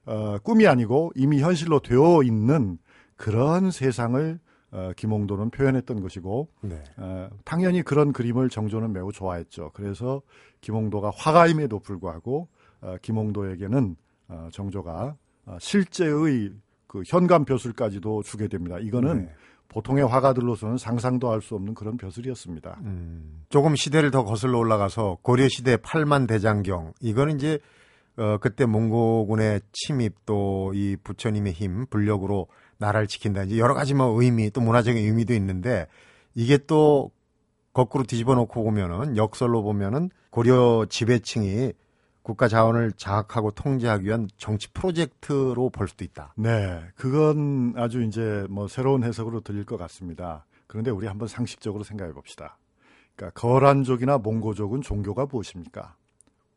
어, 0.05 0.37
꿈이 0.39 0.67
아니고 0.67 1.11
이미 1.15 1.41
현실로 1.41 1.79
되어 1.79 2.23
있는 2.23 2.77
그런 3.15 3.71
세상을 3.71 4.39
어, 4.71 4.91
김홍도는 4.97 5.49
표현했던 5.51 6.01
것이고 6.01 6.49
네. 6.61 6.83
어, 6.97 7.29
당연히 7.45 7.81
그런 7.83 8.11
그림을 8.11 8.49
정조는 8.49 8.91
매우 8.93 9.11
좋아했죠. 9.11 9.71
그래서 9.73 10.21
김홍도가 10.61 11.11
화가임에도 11.15 11.79
불구하고 11.79 12.47
어, 12.81 12.95
김홍도에게는 13.01 13.95
어, 14.27 14.49
정조가 14.51 15.15
어, 15.45 15.57
실제의 15.59 16.51
그 16.87 17.01
현감 17.07 17.45
벼슬까지도 17.45 18.23
주게 18.23 18.47
됩니다. 18.47 18.77
이거는 18.79 19.25
네. 19.25 19.33
보통의 19.69 20.05
화가들로서는 20.05 20.77
상상도 20.77 21.29
할 21.29 21.41
수 21.41 21.55
없는 21.55 21.73
그런 21.73 21.97
벼슬이었습니다. 21.97 22.79
음, 22.83 23.43
조금 23.49 23.75
시대를 23.75 24.11
더 24.11 24.23
거슬러 24.23 24.57
올라가서 24.59 25.17
고려 25.21 25.47
시대 25.49 25.77
팔만 25.77 26.25
대장경 26.27 26.93
이거는 27.01 27.35
이제 27.35 27.59
어, 28.17 28.37
그때 28.39 28.65
몽고군의 28.65 29.61
침입 29.71 30.25
또 30.25 30.71
이 30.73 30.97
부처님의 31.03 31.53
힘 31.53 31.85
불력으로 31.87 32.47
나라를 32.77 33.07
지킨다 33.07 33.43
이제 33.43 33.57
여러 33.57 33.73
가지 33.73 33.93
뭐 33.93 34.21
의미 34.21 34.51
또 34.51 34.61
문화적인 34.61 35.03
의미도 35.03 35.33
있는데 35.33 35.87
이게 36.35 36.57
또 36.57 37.11
거꾸로 37.73 38.03
뒤집어 38.03 38.35
놓고 38.35 38.63
보면은 38.63 39.17
역설로 39.17 39.63
보면은 39.63 40.09
고려 40.29 40.85
지배층이 40.89 41.73
국가 42.21 42.47
자원을 42.49 42.91
장악하고 42.91 43.51
통제하기 43.51 44.05
위한 44.05 44.27
정치 44.37 44.69
프로젝트로 44.71 45.69
볼 45.69 45.87
수도 45.87 46.03
있다. 46.03 46.33
네, 46.35 46.81
그건 46.95 47.73
아주 47.77 48.03
이제 48.03 48.45
뭐 48.49 48.67
새로운 48.67 49.03
해석으로 49.03 49.39
들릴 49.41 49.63
것 49.63 49.77
같습니다. 49.77 50.45
그런데 50.67 50.91
우리 50.91 51.07
한번 51.07 51.29
상식적으로 51.29 51.85
생각해 51.85 52.11
봅시다. 52.11 52.57
그러니까 53.15 53.39
거란족이나 53.39 54.17
몽고족은 54.17 54.81
종교가 54.81 55.27
무엇입니까? 55.31 55.95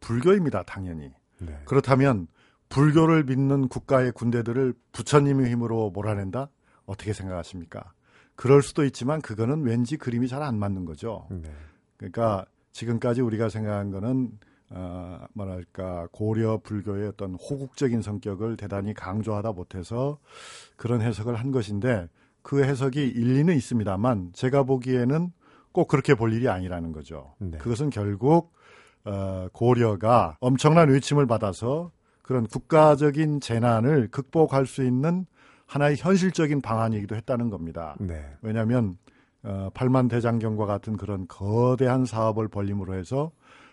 불교입니다, 0.00 0.64
당연히. 0.64 1.12
네. 1.38 1.56
그렇다면 1.64 2.26
불교를 2.70 3.24
믿는 3.24 3.68
국가의 3.68 4.12
군대들을 4.12 4.74
부처님의 4.92 5.50
힘으로 5.50 5.90
몰아낸다? 5.90 6.48
어떻게 6.86 7.12
생각하십니까? 7.12 7.92
그럴 8.36 8.62
수도 8.62 8.84
있지만 8.84 9.20
그거는 9.20 9.62
왠지 9.62 9.96
그림이 9.98 10.28
잘 10.28 10.42
안 10.42 10.58
맞는 10.58 10.86
거죠. 10.86 11.26
네. 11.30 11.50
그러니까 11.98 12.46
지금까지 12.72 13.20
우리가 13.20 13.50
생각한 13.50 13.90
거는 13.90 14.30
어, 14.70 15.26
뭐랄까 15.34 16.06
고려 16.12 16.58
불교의 16.58 17.08
어떤 17.08 17.34
호국적인 17.34 18.02
성격을 18.02 18.56
대단히 18.56 18.94
강조하다 18.94 19.52
못해서 19.52 20.18
그런 20.76 21.02
해석을 21.02 21.34
한 21.34 21.50
것인데 21.50 22.08
그 22.42 22.62
해석이 22.64 23.00
일리는 23.04 23.54
있습니다만 23.54 24.30
제가 24.32 24.62
보기에는 24.62 25.32
꼭 25.72 25.88
그렇게 25.88 26.14
볼 26.14 26.32
일이 26.32 26.48
아니라는 26.48 26.92
거죠. 26.92 27.34
네. 27.38 27.58
그것은 27.58 27.90
결국 27.90 28.52
어, 29.04 29.48
고려가 29.52 30.36
엄청난 30.40 30.88
외침을 30.88 31.26
받아서 31.26 31.90
그런 32.30 32.46
국가적인 32.46 33.40
재난을 33.40 34.06
극복할 34.12 34.64
수 34.64 34.84
있는 34.84 35.26
하나의 35.66 35.96
현실적인 35.96 36.60
방안이기도 36.60 37.16
했다는 37.16 37.50
겁니다. 37.50 37.96
네. 37.98 38.24
왜냐하면 38.40 38.98
어, 39.42 39.68
팔만 39.74 40.06
대장경과 40.06 40.64
같은 40.64 40.96
그런 40.96 41.26
거대한 41.26 42.04
사업을 42.04 42.46
벌림으로 42.46 42.94
해서 42.94 43.32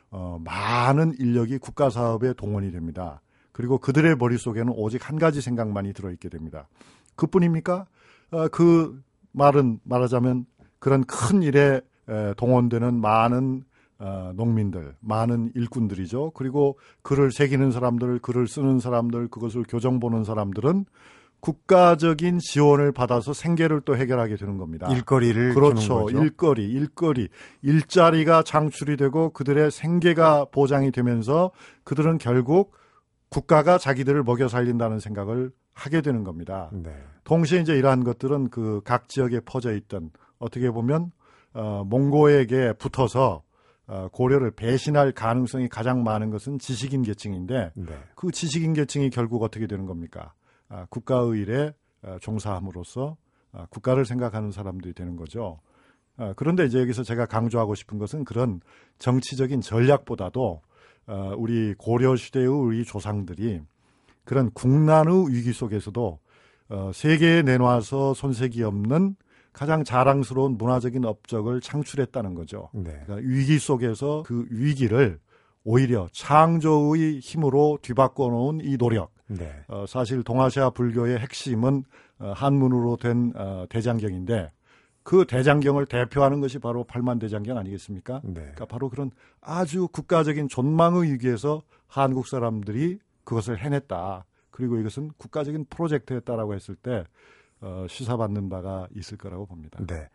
어, 0.10 0.40
많은 0.44 1.14
인력이 1.20 1.60
국가 1.60 1.92
사업에 1.92 2.34
동원이 2.34 2.72
됩니다. 2.72 3.22
그리고 3.52 3.78
그들의 3.78 4.16
머릿속에는 4.16 4.74
오직 4.76 5.08
한 5.08 5.20
가지 5.20 5.40
생각만이 5.40 5.94
들어있게 5.94 6.28
됩니다. 6.28 6.68
그뿐입니까? 7.16 7.86
어, 8.32 8.48
그 8.48 9.00
말은 9.34 9.82
말하자면 9.84 10.48
그런 10.80 11.04
큰 11.04 11.44
일에 11.44 11.82
에, 12.10 12.34
동원되는 12.34 12.96
많은 12.96 13.66
어, 14.00 14.32
농민들, 14.36 14.96
많은 15.00 15.52
일꾼들이죠. 15.56 16.32
그리고 16.32 16.78
글을 17.02 17.32
새기는 17.32 17.72
사람들, 17.72 18.20
글을 18.20 18.48
쓰는 18.48 18.80
사람들, 18.80 19.30
그것을 19.30 19.64
교정 19.68 20.00
보는 20.00 20.24
사람들은 20.24 20.86
국가적인 21.40 22.40
지원을 22.40 22.92
받아서 22.92 23.32
생계를 23.34 23.82
또 23.82 23.96
해결하게 23.96 24.38
되는 24.38 24.58
겁니다. 24.58 24.88
일거리를 24.92 25.54
그렇죠. 25.54 26.10
일거리, 26.10 26.68
일거리, 26.68 27.30
일자리가 27.62 28.44
창출이 28.44 28.98
되고 28.98 29.30
그들의 29.32 29.70
생계가 29.72 30.46
보장이 30.52 30.92
되면서 30.92 31.52
그들은 31.84 32.18
결국 32.18 32.74
국가가 33.30 33.78
자기들을 33.78 34.24
먹여 34.24 34.48
살린다는 34.48 35.00
생각을 35.00 35.52
하게 35.74 36.02
되는 36.02 36.24
겁니다. 36.24 36.70
네. 36.74 36.92
동시에 37.24 37.60
이제 37.62 37.78
이러한 37.78 38.04
것들은 38.04 38.50
그 38.50 38.82
각 38.84 39.08
지역에 39.10 39.42
퍼져 39.42 39.74
있던 39.76 40.10
어떻게 40.40 40.72
보면 40.72 41.12
어, 41.54 41.84
몽고에게 41.86 42.74
붙어서 42.74 43.44
어, 43.44 43.47
고려를 44.12 44.52
배신할 44.52 45.14
가능성이 45.14 45.70
가장 45.70 46.04
많은 46.04 46.30
것은 46.30 46.60
지식인 46.60 47.04
계층인데 47.04 47.72
네. 47.76 47.86
그 48.16 48.32
지식인 48.32 48.74
계층이 48.74 49.10
결국 49.10 49.44
어떻게 49.44 49.66
되는 49.66 49.86
겁니까? 49.86 50.34
아, 50.70 50.86
국가의 50.90 51.42
일에 51.42 51.74
어, 52.02 52.18
종사함으로써 52.22 53.18
아, 53.54 53.66
국가를 53.70 54.06
생각하는 54.06 54.52
사람들이 54.52 54.94
되는 54.94 55.16
거죠. 55.16 55.60
아, 56.18 56.34
그런데 56.36 56.66
이제 56.66 56.80
여기서 56.80 57.04
제가 57.04 57.26
강조하고 57.26 57.76
싶은 57.76 57.98
것은 57.98 58.26
그런 58.26 58.60
정치적인 59.00 59.62
전략보다도 59.62 60.62
어, 61.08 61.34
우리 61.38 61.74
고려 61.78 62.16
시대의 62.16 62.48
우리 62.48 62.84
조상들이 62.84 63.62
그런 64.26 64.52
국난의 64.52 65.30
위기 65.30 65.54
속에서도 65.54 66.20
어, 66.70 66.92
세계에 66.94 67.44
내놔서 67.44 68.14
손색이 68.14 68.62
없는 68.64 69.16
가장 69.58 69.84
자랑스러운 69.84 70.56
문화적인 70.56 71.04
업적을 71.04 71.62
창출했다는 71.62 72.36
거죠. 72.36 72.70
네. 72.74 72.92
그러니까 73.06 73.16
위기 73.28 73.58
속에서 73.58 74.22
그 74.24 74.46
위기를 74.52 75.20
오히려 75.64 76.08
창조의 76.12 77.18
힘으로 77.22 77.80
뒤바꿔 77.82 78.30
놓은 78.30 78.60
이 78.62 78.78
노력. 78.78 79.16
네. 79.26 79.52
어, 79.68 79.86
사실 79.88 80.22
동아시아 80.22 80.70
불교의 80.70 81.18
핵심은 81.18 81.86
어, 82.20 82.34
한문으로 82.36 82.98
된 82.98 83.34
어, 83.36 83.66
대장경인데 83.68 84.52
그 85.02 85.26
대장경을 85.26 85.88
대표하는 85.88 86.40
것이 86.40 86.60
바로 86.60 86.84
팔만 86.84 87.18
대장경 87.18 87.58
아니겠습니까? 87.58 88.22
네. 88.26 88.34
그러니까 88.34 88.66
바로 88.66 88.90
그런 88.90 89.10
아주 89.42 89.88
국가적인 89.88 90.50
존망의 90.50 91.14
위기에서 91.14 91.64
한국 91.88 92.28
사람들이 92.28 93.00
그것을 93.24 93.58
해냈다. 93.58 94.24
그리고 94.52 94.78
이것은 94.78 95.10
국가적인 95.18 95.66
프로젝트였다라고 95.72 96.54
했을 96.54 96.76
때 96.76 97.06
어, 97.62 97.86
시사받는 97.90 98.50
바가 98.50 98.88
있을 98.96 99.18
거라고 99.18 99.46
봅니다. 99.46 99.80
네. 99.88 100.08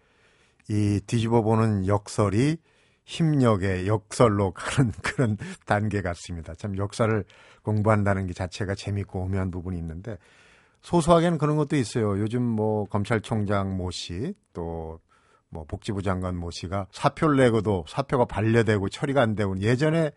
이 0.69 1.01
뒤집어 1.07 1.43
보는 1.43 1.87
역설이 1.87 2.57
힘력의 3.05 3.89
역설로 3.89 4.53
가는 4.53 4.93
그런 5.03 5.37
단계 5.67 6.03
같습니다. 6.03 6.55
참 6.55 6.77
역사를 6.77 7.25
공부한다는 7.63 8.27
게 8.27 8.33
자체가 8.33 8.75
재밌고 8.75 9.23
오묘한 9.23 9.51
부분이 9.51 9.77
있는데 9.79 10.19
소소하게는 10.83 11.39
그런 11.39 11.57
것도 11.57 11.77
있어요. 11.77 12.19
요즘 12.19 12.43
뭐 12.43 12.85
검찰총장 12.87 13.77
모 13.77 13.91
씨, 13.91 14.35
또 14.53 15.01
뭐 15.53 15.65
복지부 15.65 16.03
장관 16.03 16.35
모 16.35 16.51
씨가 16.51 16.87
사표를 16.91 17.37
내고도 17.37 17.85
사표가 17.87 18.25
반려되고 18.25 18.89
처리가 18.89 19.21
안 19.21 19.35
되고 19.35 19.59
예전에 19.61 20.11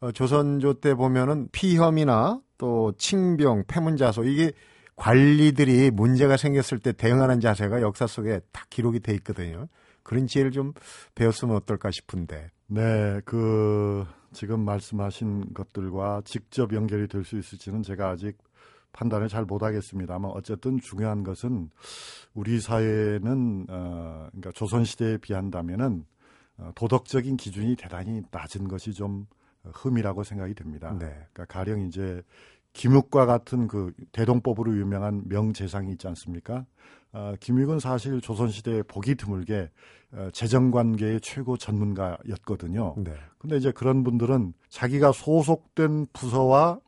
어, 0.00 0.12
조선조 0.12 0.74
때 0.74 0.94
보면은 0.94 1.48
피혐이나 1.50 2.40
또 2.58 2.92
칭병, 2.96 3.64
폐문자소 3.66 4.24
이게 4.24 4.52
관리들이 5.02 5.90
문제가 5.90 6.36
생겼을 6.36 6.78
때 6.78 6.92
대응하는 6.92 7.40
자세가 7.40 7.82
역사 7.82 8.06
속에 8.06 8.40
다 8.52 8.64
기록이 8.70 9.00
돼 9.00 9.12
있거든요. 9.14 9.66
그런 10.04 10.28
지혜를 10.28 10.52
좀 10.52 10.74
배웠으면 11.16 11.56
어떨까 11.56 11.90
싶은데. 11.90 12.52
네, 12.68 13.20
그 13.24 14.06
지금 14.32 14.60
말씀하신 14.60 15.54
것들과 15.54 16.22
직접 16.24 16.72
연결이 16.72 17.08
될 17.08 17.24
수 17.24 17.36
있을지는 17.36 17.82
제가 17.82 18.10
아직 18.10 18.38
판단을 18.92 19.26
잘 19.26 19.44
못하겠습니다만 19.44 20.30
어쨌든 20.34 20.78
중요한 20.78 21.24
것은 21.24 21.70
우리 22.32 22.60
사회는 22.60 23.66
어, 23.70 24.28
그러니까 24.30 24.52
조선 24.52 24.84
시대에 24.84 25.16
비한다면은 25.16 26.04
어, 26.58 26.70
도덕적인 26.76 27.38
기준이 27.38 27.74
대단히 27.74 28.22
낮은 28.30 28.68
것이 28.68 28.92
좀 28.92 29.26
흠이라고 29.64 30.22
생각이 30.22 30.54
됩니다. 30.54 30.92
네. 30.96 31.06
그러니까 31.32 31.46
가령 31.46 31.80
이제 31.80 32.22
김육과 32.72 33.26
같은 33.26 33.68
그 33.68 33.92
대동법으로 34.12 34.76
유명한 34.76 35.22
명재상이 35.26 35.92
있지 35.92 36.08
않습니까? 36.08 36.64
어, 37.12 37.34
김육은 37.40 37.78
사실 37.78 38.20
조선시대에 38.20 38.82
보기 38.84 39.14
드물게 39.14 39.70
어, 40.12 40.28
재정관계의 40.32 41.20
최고 41.20 41.56
전문가였거든요. 41.56 42.94
네. 42.98 43.14
근데 43.38 43.56
이제 43.56 43.70
그런 43.70 44.02
분들은 44.04 44.54
자기가 44.68 45.12
소속된 45.12 46.06
부서와 46.12 46.80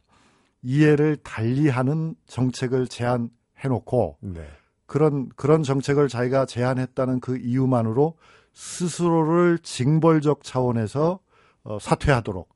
이해를 0.62 1.16
달리하는 1.16 2.14
정책을 2.27 2.88
제안해놓고 2.88 4.18
네. 4.20 4.47
그런 4.87 5.29
그런 5.37 5.62
정책을 5.62 6.09
자기가 6.09 6.47
제안했다는 6.47 7.20
그 7.20 7.37
이유만으로 7.37 8.16
스스로를 8.55 9.59
징벌적 9.59 10.42
차원에서 10.42 11.20
어, 11.64 11.79
사퇴하도록 11.79 12.49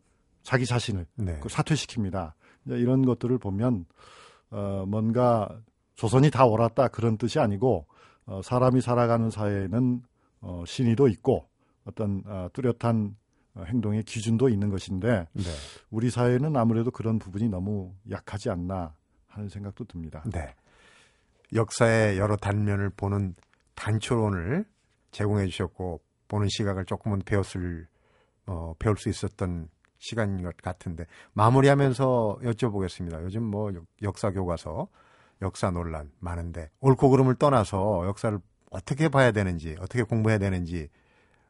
자기 0.42 0.64
자신을 0.64 1.06
네. 1.16 1.38
그 1.40 1.48
사퇴시킵니다. 1.48 2.32
이런 2.66 3.04
것들을 3.04 3.38
보면 3.38 3.86
어, 4.50 4.84
뭔가 4.86 5.48
조선이 5.94 6.30
다 6.30 6.46
옳았다 6.46 6.88
그런 6.88 7.16
뜻이 7.18 7.38
아니고 7.38 7.86
어, 8.26 8.40
사람이 8.42 8.80
살아가는 8.80 9.30
사회에는 9.30 10.02
어, 10.40 10.64
신의도 10.66 11.08
있고 11.08 11.48
어떤 11.84 12.22
어, 12.26 12.48
뚜렷한 12.52 13.16
어, 13.54 13.64
행동의 13.66 14.04
기준도 14.04 14.48
있는 14.48 14.70
것인데 14.70 15.26
네. 15.32 15.42
우리 15.90 16.10
사회는 16.10 16.56
아무래도 16.56 16.90
그런 16.90 17.18
부분이 17.18 17.48
너무 17.48 17.94
약하지 18.10 18.50
않나 18.50 18.94
하는 19.26 19.48
생각도 19.48 19.84
듭니다. 19.84 20.22
네. 20.32 20.54
역사의 21.54 22.18
여러 22.18 22.36
단면을 22.36 22.90
보는 22.90 23.34
단초론을 23.74 24.64
제공해 25.10 25.46
주셨고 25.46 26.00
보는 26.28 26.48
시각을 26.50 26.84
조금은 26.84 27.22
배웠을 27.24 27.86
어, 28.46 28.74
배울 28.78 28.96
수 28.96 29.08
있었던 29.08 29.68
시간인 29.98 30.42
것 30.42 30.56
같은데 30.58 31.04
마무리하면서 31.32 32.38
여쭤보겠습니다. 32.42 33.22
요즘 33.24 33.42
뭐 33.44 33.72
역- 33.74 33.84
역사 34.02 34.30
교과서, 34.30 34.88
역사 35.42 35.70
논란 35.70 36.10
많은데 36.20 36.70
옳고 36.80 37.10
그름을 37.10 37.34
떠나서 37.36 38.06
역사를 38.06 38.38
어떻게 38.70 39.08
봐야 39.08 39.32
되는지, 39.32 39.76
어떻게 39.80 40.02
공부해야 40.02 40.38
되는지 40.38 40.88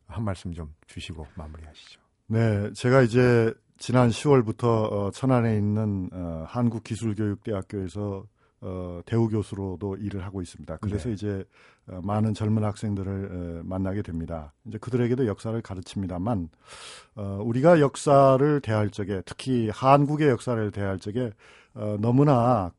한 0.06 0.24
말씀 0.24 0.52
좀 0.52 0.74
주시고 0.87 1.26
마무리하시죠. 1.34 2.00
네, 2.28 2.72
제가 2.74 3.02
이제 3.02 3.52
지난 3.78 4.08
10월부터 4.11 4.64
어, 4.92 5.11
천안에 5.12 5.56
있는 5.56 6.08
어, 6.12 6.44
한국기술교육대학교에서 6.48 8.24
어, 8.60 9.00
대우 9.06 9.28
교수로도 9.28 9.96
일을 9.96 10.24
하고 10.24 10.42
있습니다. 10.42 10.78
그래서 10.78 11.08
네. 11.08 11.14
이제 11.14 11.44
어, 11.88 12.00
많은 12.02 12.34
젊은 12.34 12.64
학생들을 12.64 13.60
어, 13.60 13.62
만나게 13.64 14.02
됩니다. 14.02 14.52
이제 14.66 14.78
그들에게도 14.78 15.26
역사를 15.26 15.60
가르칩니다만 15.60 16.48
어, 17.14 17.40
우리가 17.44 17.80
역사를 17.80 18.60
대할 18.60 18.90
적에 18.90 19.22
특히 19.24 19.70
한국의 19.70 20.28
역사를 20.28 20.70
대할 20.72 20.98
적에 20.98 21.32
어, 21.74 21.96
너무나 22.00 22.72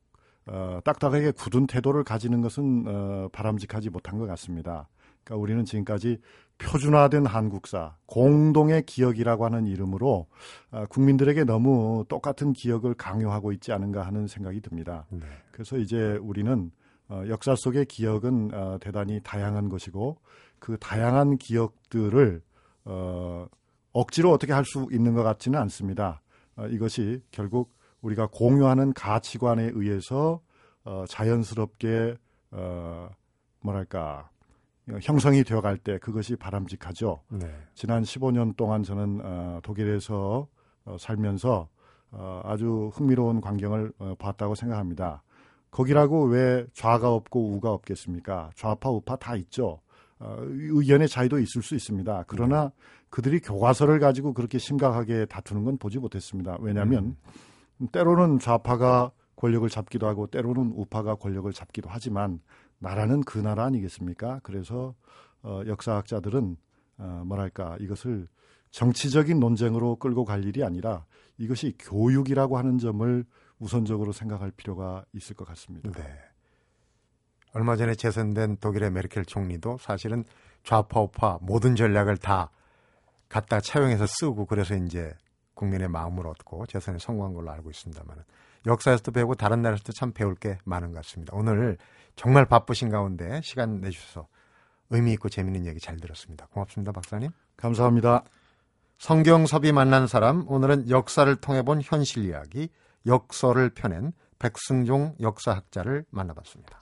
어, 0.45 0.79
딱딱하게 0.83 1.31
굳은 1.31 1.67
태도를 1.67 2.03
가지는 2.03 2.41
것은 2.41 2.85
어, 2.87 3.29
바람직하지 3.31 3.89
못한 3.89 4.17
것 4.17 4.25
같습니다. 4.27 4.89
그러니까 5.23 5.41
우리는 5.41 5.63
지금까지 5.63 6.19
표준화된 6.60 7.26
한국사, 7.26 7.95
공동의 8.06 8.84
기억이라고 8.86 9.45
하는 9.45 9.65
이름으로 9.65 10.28
아, 10.72 10.86
국민들에게 10.86 11.45
너무 11.45 12.06
똑같은 12.08 12.54
기억을 12.54 12.93
강요하고 12.93 13.52
있지 13.54 13.72
않은가 13.72 14.06
하는 14.06 14.28
생각이 14.28 14.62
듭니다. 14.62 15.06
네. 15.10 15.22
그래서 15.52 15.78
이제 15.78 16.19
우리는 16.22 16.72
어, 17.08 17.24
역사 17.28 17.56
속의 17.56 17.86
기억은 17.86 18.52
어, 18.54 18.78
대단히 18.80 19.19
다양한 19.24 19.69
것이고 19.69 20.17
그 20.60 20.78
다양한 20.78 21.38
기억들을 21.38 22.41
어, 22.86 23.48
억지로 23.91 24.32
어떻게 24.32 24.54
할 24.54 24.63
수 24.65 24.88
있는 24.91 25.13
것 25.15 25.24
같지는 25.24 25.58
않습니다. 25.60 26.22
어, 26.56 26.67
이것이 26.67 27.24
결국 27.32 27.74
우리가 28.02 28.28
공유하는 28.32 28.93
가치관에 28.93 29.72
의해서 29.74 30.41
어, 30.84 31.06
자연스럽게 31.08 32.15
어, 32.52 33.10
뭐랄까 33.62 34.30
형성이 35.02 35.43
되어갈 35.43 35.78
때 35.78 35.97
그것이 35.99 36.36
바람직하죠. 36.36 37.21
네. 37.30 37.47
지난 37.73 38.04
15년 38.04 38.56
동안 38.56 38.84
저는 38.84 39.21
어, 39.23 39.60
독일에서 39.63 40.47
어, 40.86 40.97
살면서 40.99 41.67
어, 42.12 42.41
아주 42.43 42.89
흥미로운 42.93 43.41
광경을 43.41 43.93
어, 43.99 44.15
봤다고 44.17 44.56
생각합니다. 44.56 45.23
거기라고 45.71 46.25
왜 46.25 46.65
좌가 46.73 47.12
없고 47.12 47.52
우가 47.52 47.71
없겠습니까? 47.71 48.52
좌파 48.56 48.89
우파 48.89 49.15
다 49.15 49.36
있죠. 49.36 49.80
어, 50.19 50.38
의견의 50.39 51.08
차이도 51.08 51.39
있을 51.39 51.62
수 51.62 51.75
있습니다. 51.75 52.25
그러나 52.28 52.71
그들이 53.10 53.39
교과서를 53.39 53.99
가지고 53.99 54.34
그렇게 54.34 54.58
심각하게 54.58 55.25
다투는 55.25 55.63
건 55.63 55.78
보지 55.78 55.99
못했습니다. 55.99 56.58
왜냐하면 56.60 57.15
때로는 57.91 58.39
좌파가 58.39 59.12
권력을 59.36 59.67
잡기도 59.69 60.08
하고 60.08 60.28
때로는 60.28 60.73
우파가 60.75 61.15
권력을 61.15 61.52
잡기도 61.54 61.88
하지만 61.89 62.41
나라는 62.79 63.21
그 63.21 63.37
나라 63.37 63.65
아니겠습니까? 63.65 64.39
그래서 64.43 64.95
어, 65.41 65.61
역사학자들은 65.67 66.57
어, 66.97 67.23
뭐랄까 67.25 67.77
이것을 67.79 68.27
정치적인 68.71 69.39
논쟁으로 69.39 69.95
끌고 69.95 70.25
갈 70.25 70.45
일이 70.45 70.63
아니라 70.63 71.05
이것이 71.37 71.75
교육이라고 71.79 72.57
하는 72.57 72.77
점을 72.77 73.25
우선적으로 73.57 74.11
생각할 74.11 74.51
필요가 74.51 75.03
있을 75.13 75.35
것 75.35 75.47
같습니다. 75.47 75.91
네. 75.91 76.03
얼마 77.53 77.75
전에 77.75 77.95
재선된 77.95 78.57
독일의 78.57 78.91
메르켈 78.91 79.25
총리도 79.25 79.77
사실은 79.79 80.23
좌파 80.63 81.01
우파 81.01 81.39
모든 81.41 81.75
전략을 81.75 82.17
다 82.17 82.51
갖다 83.27 83.59
차용해서 83.59 84.05
쓰고 84.07 84.45
그래서 84.45 84.75
이제 84.75 85.13
국민의 85.55 85.89
마음을 85.89 86.27
얻고 86.27 86.67
재선에 86.67 86.99
성공한 86.99 87.33
걸로 87.33 87.51
알고 87.51 87.69
있습니다만 87.69 88.23
역사에서도 88.65 89.11
배우고 89.11 89.35
다른 89.35 89.61
나라에서도 89.61 89.93
참 89.93 90.11
배울 90.11 90.35
게 90.35 90.57
많은 90.63 90.91
것 90.91 90.97
같습니다. 90.97 91.35
오늘 91.35 91.77
정말 92.19 92.43
바쁘신 92.45 92.89
가운데 92.89 93.39
시간 93.45 93.79
내주셔서 93.79 94.27
의미 94.89 95.13
있고 95.13 95.29
재미있는 95.29 95.65
얘기 95.65 95.79
잘 95.79 95.95
들었습니다. 95.95 96.47
고맙습니다, 96.47 96.91
박사님. 96.91 97.29
감사합니다. 97.55 98.25
성경섭이 98.97 99.71
만난 99.71 100.05
사람 100.05 100.43
오늘은 100.49 100.89
역사를 100.89 101.34
통해 101.38 101.63
본 101.63 101.79
현실 101.82 102.25
이야기 102.25 102.67
역설을 103.05 103.69
펴낸 103.69 104.12
백승종 104.38 105.15
역사학자를 105.21 106.03
만나봤습니다. 106.10 106.82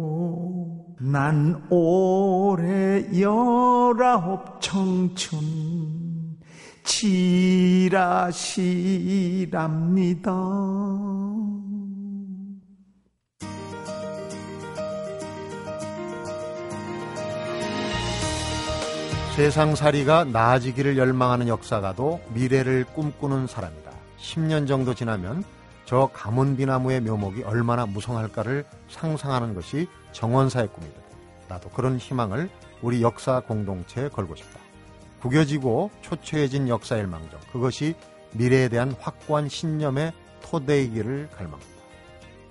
난 1.03 1.59
올해 1.71 3.03
열아홉 3.19 4.61
청춘 4.61 6.37
지라시랍니다. 6.83 8.31
세상살이가 19.35 20.25
나아지기를 20.25 20.99
열망하는 20.99 21.47
역사가도 21.47 22.21
미래를 22.35 22.85
꿈꾸는 22.93 23.47
사람이다. 23.47 23.89
10년 24.19 24.67
정도 24.67 24.93
지나면 24.93 25.43
저 25.85 26.11
가문비나무의 26.13 27.01
묘목이 27.01 27.41
얼마나 27.41 27.87
무성할까를 27.87 28.65
상상하는 28.87 29.55
것이 29.55 29.87
정원사의 30.11 30.67
꿈이다. 30.69 31.01
나도 31.47 31.69
그런 31.69 31.97
희망을 31.97 32.49
우리 32.81 33.01
역사 33.01 33.39
공동체에 33.41 34.09
걸고 34.09 34.35
싶다. 34.35 34.59
구겨지고 35.21 35.91
초췌해진 36.01 36.67
역사의 36.67 37.07
망정 37.07 37.39
그것이 37.51 37.95
미래에 38.33 38.69
대한 38.69 38.95
확고한 38.99 39.49
신념의 39.49 40.13
토대이기를 40.41 41.29
갈망한다. 41.35 41.65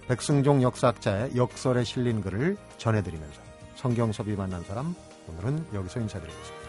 백승종 0.09 0.63
역사학자의 0.63 1.37
역설에 1.37 1.85
실린 1.85 2.21
글을 2.21 2.57
전해드리면서 2.79 3.41
성경섭이 3.77 4.35
만난 4.37 4.63
사람 4.65 4.95
오늘은 5.29 5.67
여기서 5.73 6.01
인사드리겠습니다. 6.01 6.61